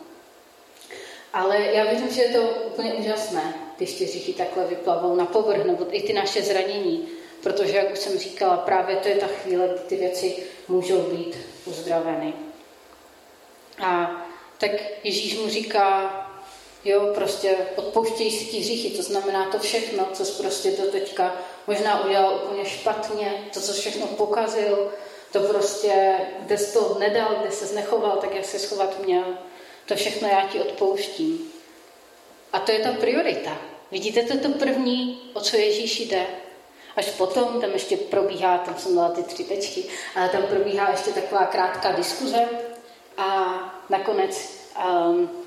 Ale 1.33 1.61
já 1.61 1.85
věřím, 1.85 2.11
že 2.11 2.23
je 2.23 2.29
to 2.29 2.43
úplně 2.43 2.95
úžasné, 2.95 3.55
když 3.77 3.95
ty 3.95 4.07
říchy 4.07 4.33
takhle 4.33 4.67
vyplavou 4.67 5.17
na 5.17 5.27
povrch, 5.27 5.65
nebo 5.65 5.87
i 5.91 6.03
ty 6.03 6.13
naše 6.13 6.43
zranění, 6.43 7.09
protože, 7.43 7.77
jak 7.77 7.93
už 7.93 7.99
jsem 7.99 8.19
říkala, 8.19 8.57
právě 8.57 8.97
to 8.97 9.09
je 9.09 9.17
ta 9.17 9.27
chvíle, 9.27 9.69
kdy 9.69 9.79
ty 9.79 9.97
věci 9.97 10.37
můžou 10.69 11.01
být 11.01 11.37
uzdraveny. 11.65 12.33
A 13.79 14.11
tak 14.59 14.71
Ježíš 15.05 15.39
mu 15.39 15.49
říká, 15.49 16.11
Jo, 16.87 17.11
prostě 17.15 17.57
odpouštějí 17.77 18.31
si 18.31 18.45
ti 18.45 18.59
hříchy, 18.59 18.91
to 18.91 19.03
znamená 19.03 19.51
to 19.51 19.59
všechno, 19.59 20.07
co 20.13 20.25
jsi 20.25 20.43
prostě 20.43 20.71
do 20.71 20.91
teďka 20.91 21.35
možná 21.67 22.05
udělal 22.05 22.41
úplně 22.45 22.65
špatně, 22.65 23.45
to, 23.55 23.61
co 23.61 23.73
všechno 23.73 24.07
pokazil, 24.07 24.93
to 25.33 25.41
prostě, 25.41 26.19
kde 26.39 26.59
jsi 26.59 26.73
to 26.73 26.97
nedal, 26.99 27.37
kde 27.41 27.51
se 27.51 27.75
nechoval, 27.75 28.17
tak 28.17 28.35
jak 28.35 28.45
se 28.45 28.59
schovat 28.59 29.05
měl, 29.05 29.25
to 29.87 29.97
všechno 29.97 30.29
já 30.29 30.49
ti 30.49 30.61
odpouštím. 30.61 31.53
A 32.53 32.59
to 32.59 32.73
je 32.73 32.79
ta 32.79 32.93
priorita. 32.93 33.59
Vidíte, 33.91 34.23
to 34.23 34.33
je 34.33 34.41
to 34.41 34.49
první, 34.49 35.21
o 35.35 35.41
co 35.41 35.57
Ježíš 35.57 36.01
jde. 36.01 36.27
Až 36.97 37.07
potom, 37.07 37.61
tam 37.61 37.71
ještě 37.71 37.97
probíhá, 37.97 38.59
tam 38.59 38.79
jsem 38.79 38.97
dala 38.97 39.09
ty 39.09 39.23
tři 39.23 39.45
tečky, 39.45 39.85
ale 40.17 40.29
tam 40.29 40.43
probíhá 40.43 40.91
ještě 40.91 41.11
taková 41.11 41.47
krátká 41.47 41.93
diskuze 41.93 42.49
a 43.17 43.55
nakonec 43.91 44.51
um, 44.89 45.46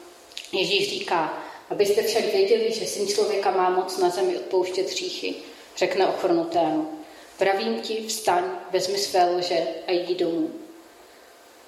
Ježíš 0.51 0.89
říká, 0.89 1.43
abyste 1.69 2.03
však 2.03 2.23
věděli, 2.23 2.73
že 2.73 2.87
syn 2.87 3.07
člověka 3.07 3.51
má 3.51 3.69
moc 3.69 3.97
na 3.97 4.09
zemi 4.09 4.37
odpouštět 4.37 4.89
hříchy, 4.89 5.35
řekne 5.77 6.07
ochrnutému. 6.07 6.91
Pravím 7.37 7.81
ti, 7.81 8.07
vstaň, 8.07 8.43
vezmi 8.71 8.97
své 8.97 9.31
lože 9.31 9.67
a 9.87 9.91
jdi 9.91 10.15
domů. 10.15 10.51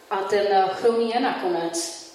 A 0.09 0.17
ten 0.17 0.69
chromý 0.69 1.09
je 1.09 1.19
nakonec, 1.19 2.05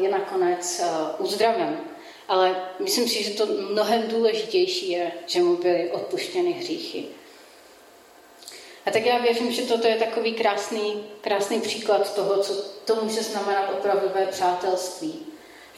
je 0.00 0.10
nakonec 0.10 0.82
uzdraven. 1.18 1.80
Ale 2.28 2.56
myslím 2.78 3.08
si, 3.08 3.22
že 3.22 3.30
to 3.30 3.46
mnohem 3.46 4.08
důležitější 4.08 4.90
je, 4.90 5.12
že 5.26 5.42
mu 5.42 5.56
byly 5.56 5.90
odpuštěny 5.90 6.52
hříchy. 6.52 7.04
A 8.86 8.90
tak 8.90 9.06
já 9.06 9.18
věřím, 9.18 9.52
že 9.52 9.62
toto 9.62 9.86
je 9.86 9.96
takový 9.96 10.34
krásný, 10.34 11.06
krásný 11.20 11.60
příklad 11.60 12.14
toho, 12.14 12.42
co 12.42 12.54
to 12.84 12.94
může 13.04 13.22
znamenat 13.22 13.70
opravdové 13.72 14.26
přátelství. 14.26 15.25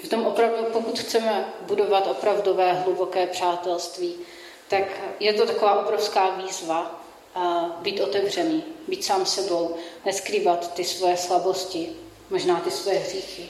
V 0.05 0.09
tom 0.09 0.27
opravdu, 0.27 0.65
pokud 0.73 0.99
chceme 0.99 1.53
budovat 1.61 2.07
opravdové 2.07 2.73
hluboké 2.73 3.27
přátelství, 3.27 4.17
tak 4.69 4.85
je 5.21 5.33
to 5.33 5.47
taková 5.47 5.87
obrovská 5.87 6.31
výzva 6.31 7.01
být 7.79 8.01
otevřený, 8.01 8.65
být 8.89 9.05
sám 9.05 9.27
sebou, 9.27 9.77
neskrývat 10.05 10.75
ty 10.75 10.85
svoje 10.85 11.17
slabosti, 11.17 11.97
možná 12.31 12.61
ty 12.61 12.71
svoje 12.71 12.99
hříchy, 12.99 13.49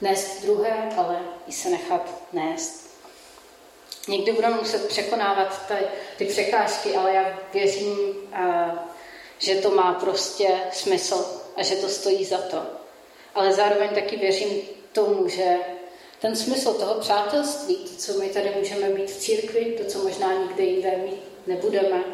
nést 0.00 0.42
druhé, 0.42 0.88
ale 0.96 1.20
i 1.46 1.52
se 1.52 1.68
nechat 1.68 2.10
nést. 2.32 2.86
Někdy 4.08 4.32
budeme 4.32 4.56
muset 4.56 4.88
překonávat 4.88 5.68
ty, 5.68 5.74
ty 6.18 6.24
překážky, 6.24 6.96
ale 6.96 7.12
já 7.12 7.38
věřím, 7.52 7.96
že 9.38 9.54
to 9.54 9.70
má 9.70 9.94
prostě 9.94 10.60
smysl 10.72 11.40
a 11.56 11.62
že 11.62 11.76
to 11.76 11.88
stojí 11.88 12.24
za 12.24 12.38
to. 12.38 12.62
Ale 13.34 13.52
zároveň 13.52 13.88
taky 13.88 14.16
věřím 14.16 14.62
tomu, 14.92 15.28
že 15.28 15.56
ten 16.20 16.36
smysl 16.36 16.74
toho 16.74 16.94
přátelství, 16.94 17.76
to, 17.76 17.96
co 17.96 18.18
my 18.18 18.28
tady 18.28 18.52
můžeme 18.58 18.88
mít 18.88 19.10
v 19.10 19.16
církvi, 19.16 19.64
to, 19.64 19.84
co 19.84 19.98
možná 19.98 20.42
nikde 20.42 20.64
jinde 20.64 20.96
mít 20.96 21.20
nebudeme, 21.46 22.04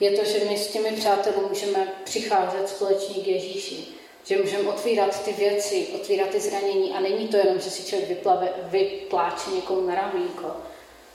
je 0.00 0.10
to, 0.10 0.24
že 0.24 0.44
my 0.44 0.58
s 0.58 0.66
těmi 0.66 0.92
přáteli 0.92 1.36
můžeme 1.48 1.92
přicházet 2.04 2.68
společně 2.68 3.22
k 3.22 3.26
Ježíši. 3.26 3.84
Že 4.24 4.42
můžeme 4.42 4.68
otvírat 4.68 5.24
ty 5.24 5.32
věci, 5.32 5.86
otvírat 5.94 6.28
ty 6.28 6.40
zranění 6.40 6.92
a 6.92 7.00
není 7.00 7.28
to 7.28 7.36
jenom, 7.36 7.60
že 7.60 7.70
si 7.70 7.84
člověk 7.84 8.08
vyplave, 8.08 8.52
vypláče 8.62 9.50
někomu 9.54 9.86
na 9.86 9.94
ramínko, 9.94 10.56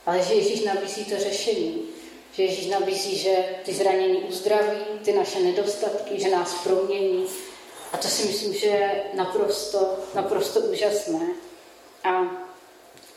ale 0.05 0.21
že 0.21 0.33
Ježíš 0.33 0.63
nabízí 0.63 1.05
to 1.05 1.19
řešení. 1.19 1.81
Že 2.33 2.43
Ježíš 2.43 2.67
nabízí, 2.67 3.17
že 3.17 3.45
ty 3.65 3.73
zranění 3.73 4.17
uzdraví, 4.17 4.79
ty 5.05 5.13
naše 5.13 5.39
nedostatky, 5.39 6.19
že 6.19 6.29
nás 6.29 6.53
promění. 6.63 7.25
A 7.93 7.97
to 7.97 8.07
si 8.07 8.27
myslím, 8.27 8.53
že 8.53 8.67
je 8.67 9.03
naprosto, 9.13 9.97
naprosto 10.13 10.59
úžasné. 10.59 11.27
A 12.05 12.45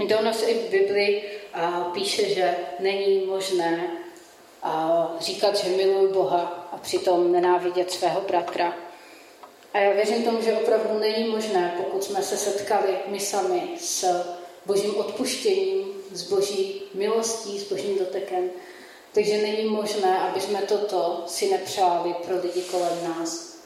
do 0.07 0.22
nás 0.22 0.42
i 0.42 0.55
v 0.55 0.70
Biblii 0.70 1.31
a, 1.55 1.90
píše, 1.94 2.35
že 2.35 2.57
není 2.81 3.27
možné 3.27 3.90
říkat, 5.20 5.57
že 5.57 5.68
miluji 5.68 6.12
Boha 6.12 6.68
a 6.72 6.77
přitom 6.77 7.33
nenávidět 7.33 7.90
svého 7.90 8.20
bratra. 8.20 8.74
A 9.74 9.79
já 9.79 9.92
věřím 9.92 10.24
tomu, 10.24 10.42
že 10.42 10.53
opravdu 10.53 10.98
není 10.98 11.29
možné, 11.29 11.74
pokud 11.77 12.05
jsme 12.05 12.22
se 12.22 12.37
setkali 12.37 12.98
my 13.07 13.20
sami 13.20 13.62
s 13.79 14.27
božím 14.66 14.96
odpuštěním, 14.96 15.85
s 16.12 16.22
boží 16.22 16.83
milostí, 16.94 17.59
s 17.59 17.68
božím 17.68 17.98
dotekem, 17.98 18.51
takže 19.12 19.42
není 19.42 19.68
možné, 19.68 20.18
aby 20.18 20.40
jsme 20.40 20.62
toto 20.62 21.24
si 21.27 21.51
nepřáli 21.51 22.14
pro 22.27 22.37
lidi 22.42 22.62
kolem 22.62 23.05
nás. 23.05 23.58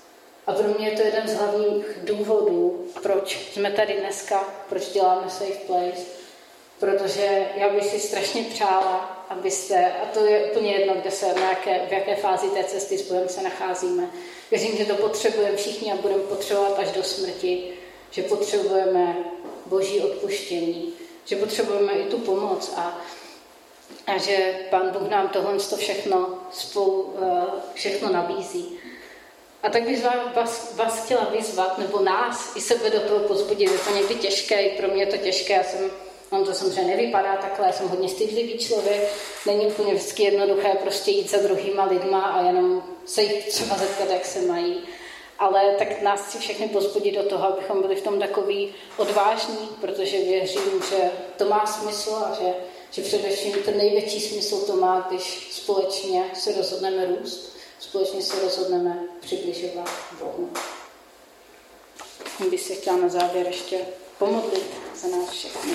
A 0.47 0.53
pro 0.53 0.69
mě 0.69 0.89
je 0.89 0.97
to 0.97 1.03
jeden 1.03 1.29
z 1.29 1.35
hlavních 1.35 1.99
důvodů, 2.03 2.87
proč 3.03 3.53
jsme 3.53 3.71
tady 3.71 3.93
dneska, 3.93 4.55
proč 4.69 4.89
děláme 4.89 5.31
Safe 5.31 5.67
Place, 5.67 6.03
protože 6.81 7.47
já 7.57 7.69
bych 7.69 7.85
si 7.85 8.01
strašně 8.01 8.45
přála, 8.45 9.27
abyste, 9.29 9.93
a 9.93 10.07
to 10.15 10.27
je 10.27 10.45
úplně 10.45 10.73
jedno, 10.73 10.95
kde 10.95 11.11
se, 11.11 11.35
na 11.35 11.49
jaké, 11.49 11.87
v 11.89 11.93
jaké 11.93 12.17
fázi 12.17 12.49
té 12.49 12.65
cesty 12.65 12.99
s 12.99 13.09
Bohem 13.09 13.29
se 13.29 13.43
nacházíme. 13.43 14.11
Věřím, 14.51 14.77
že 14.77 14.85
to 14.85 14.95
potřebujeme 14.95 15.57
všichni 15.57 15.93
a 15.93 15.97
budeme 15.97 16.23
potřebovat 16.23 16.79
až 16.79 16.93
do 16.93 17.03
smrti, 17.03 17.73
že 18.11 18.23
potřebujeme 18.23 19.17
boží 19.67 20.01
odpuštění 20.01 20.95
že 21.25 21.37
potřebujeme 21.37 21.93
i 21.93 22.05
tu 22.05 22.19
pomoc 22.19 22.73
a, 22.77 22.99
a 24.07 24.19
že 24.19 24.55
Pán 24.71 24.91
Bůh 24.91 25.09
nám 25.11 25.29
tohle 25.29 25.59
to 25.59 25.77
všechno 25.77 26.39
spolu, 26.53 27.15
eh, 27.23 27.47
všechno 27.75 28.13
nabízí. 28.13 28.79
A 29.63 29.71
tak 29.71 29.83
bych 29.83 30.05
vás, 30.35 30.75
vás 30.77 31.05
chtěla 31.05 31.25
vyzvat, 31.25 31.79
nebo 31.79 32.01
nás, 32.01 32.57
i 32.57 32.61
sebe 32.61 32.91
do 32.91 33.01
toho 33.01 33.21
pozbudit. 33.21 33.71
Je 33.71 33.79
to 33.79 33.91
někdy 33.91 34.15
těžké, 34.15 34.63
i 34.63 34.77
pro 34.77 34.89
mě 34.89 35.03
je 35.03 35.07
to 35.07 35.17
těžké. 35.17 35.53
Já 35.53 35.65
jsem, 35.65 35.91
on 36.31 36.45
to 36.45 36.55
samozřejmě 36.55 36.97
nevypadá 36.97 37.37
takhle, 37.37 37.67
já 37.67 37.73
jsem 37.73 37.89
hodně 37.89 38.09
stydlivý 38.09 38.59
člověk. 38.59 39.13
Není 39.47 39.67
úplně 39.67 39.95
vždycky 39.95 40.23
jednoduché 40.23 40.69
prostě 40.83 41.11
jít 41.11 41.31
za 41.31 41.39
druhýma 41.39 41.85
lidma 41.85 42.23
a 42.23 42.47
jenom 42.47 42.83
se 43.05 43.23
jich 43.23 43.49
třeba 43.49 43.77
zeptat, 43.77 44.11
jak 44.11 44.25
se 44.25 44.41
mají. 44.41 44.81
Ale 45.39 45.75
tak 45.79 46.03
nás 46.03 46.21
chci 46.27 46.39
všechny 46.39 46.69
pozbudit 46.69 47.15
do 47.15 47.23
toho, 47.23 47.49
abychom 47.49 47.83
byli 47.83 47.97
v 47.97 48.03
tom 48.03 48.19
takový 48.19 48.75
odvážní, 48.97 49.69
protože 49.81 50.19
věřím, 50.19 50.83
že 50.91 51.11
to 51.37 51.45
má 51.49 51.67
smysl 51.67 52.15
a 52.15 52.39
že, 52.41 52.55
že 52.91 53.03
především 53.03 53.53
ten 53.53 53.77
největší 53.77 54.21
smysl 54.21 54.67
to 54.67 54.77
má, 54.77 55.07
když 55.09 55.49
společně 55.51 56.25
se 56.35 56.53
rozhodneme 56.53 57.07
růst 57.07 57.52
společně 57.83 58.23
se 58.23 58.41
rozhodneme 58.43 58.99
přibližovat 59.21 59.91
Bohu. 60.19 60.51
Bych 62.51 62.61
se 62.61 62.75
chtěla 62.75 62.97
na 62.97 63.09
závěr 63.09 63.47
ještě 63.47 63.79
pomodlit 64.19 64.71
za 64.97 65.09
nás 65.17 65.31
všechny. 65.31 65.73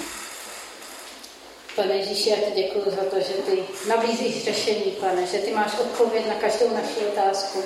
Pane 1.75 1.95
Ježíši, 1.95 2.29
já 2.29 2.35
ti 2.35 2.51
děkuji 2.55 2.83
za 2.85 3.03
to, 3.03 3.19
že 3.19 3.33
ty 3.33 3.63
nabízíš 3.87 4.43
řešení, 4.43 4.91
pane, 4.91 5.27
že 5.27 5.39
ty 5.39 5.51
máš 5.51 5.79
odpověď 5.79 6.27
na 6.27 6.35
každou 6.35 6.73
naši 6.73 6.99
otázku, 7.11 7.63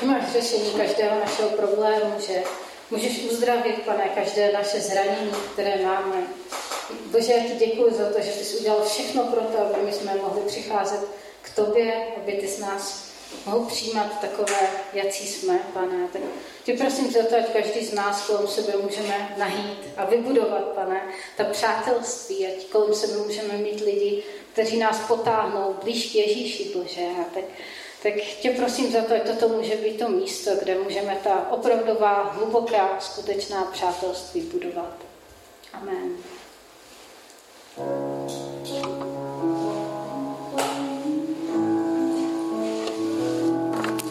že 0.00 0.06
máš 0.06 0.32
řešení 0.32 0.70
každého 0.70 1.20
našeho 1.20 1.48
problému, 1.48 2.20
že 2.26 2.42
můžeš 2.90 3.22
uzdravit, 3.30 3.82
pane, 3.82 4.08
každé 4.14 4.52
naše 4.52 4.80
zranění, 4.80 5.32
které 5.52 5.84
máme. 5.84 6.26
Bože, 7.06 7.32
já 7.32 7.42
ti 7.42 7.66
děkuji 7.66 7.94
za 7.94 8.12
to, 8.12 8.20
že 8.20 8.30
ty 8.30 8.44
jsi 8.44 8.56
udělal 8.56 8.84
všechno 8.84 9.24
pro 9.24 9.40
to, 9.40 9.58
aby 9.58 9.82
my 9.82 9.92
jsme 9.92 10.14
mohli 10.14 10.42
přicházet 10.46 11.00
k 11.42 11.54
tobě, 11.54 12.06
aby 12.16 12.32
ty 12.32 12.48
s 12.48 12.58
nás 12.58 13.09
mohu 13.46 13.64
přijímat 13.64 14.20
takové, 14.20 14.70
jací 14.92 15.26
jsme, 15.26 15.60
pane. 15.74 16.08
Tak 16.12 16.22
tě 16.64 16.76
prosím 16.76 17.12
za 17.12 17.22
to, 17.22 17.36
ať 17.36 17.52
každý 17.52 17.86
z 17.86 17.92
nás 17.92 18.26
kolem 18.26 18.48
sebe 18.48 18.72
můžeme 18.82 19.34
nahít 19.38 19.78
a 19.96 20.04
vybudovat, 20.04 20.62
pane, 20.62 21.00
ta 21.36 21.44
přátelství, 21.44 22.46
ať 22.46 22.66
kolem 22.66 22.94
sebe 22.94 23.16
můžeme 23.26 23.54
mít 23.54 23.80
lidi, 23.80 24.22
kteří 24.52 24.78
nás 24.78 24.98
potáhnou 25.08 25.76
blíž 25.82 26.12
k 26.12 26.14
Ježíši, 26.14 26.72
Bože. 26.74 27.06
A 27.20 27.24
tak, 27.34 27.44
tak 28.02 28.14
tě 28.14 28.50
prosím 28.50 28.92
za 28.92 29.02
to, 29.02 29.14
ať 29.14 29.22
toto 29.22 29.48
může 29.48 29.76
být 29.76 29.98
to 29.98 30.08
místo, 30.08 30.50
kde 30.62 30.78
můžeme 30.78 31.20
ta 31.24 31.50
opravdová, 31.50 32.22
hluboká, 32.22 32.96
skutečná 33.00 33.64
přátelství 33.64 34.40
budovat. 34.40 34.96
Amen. 35.72 36.16
thank 37.76 37.88
you 37.88 38.09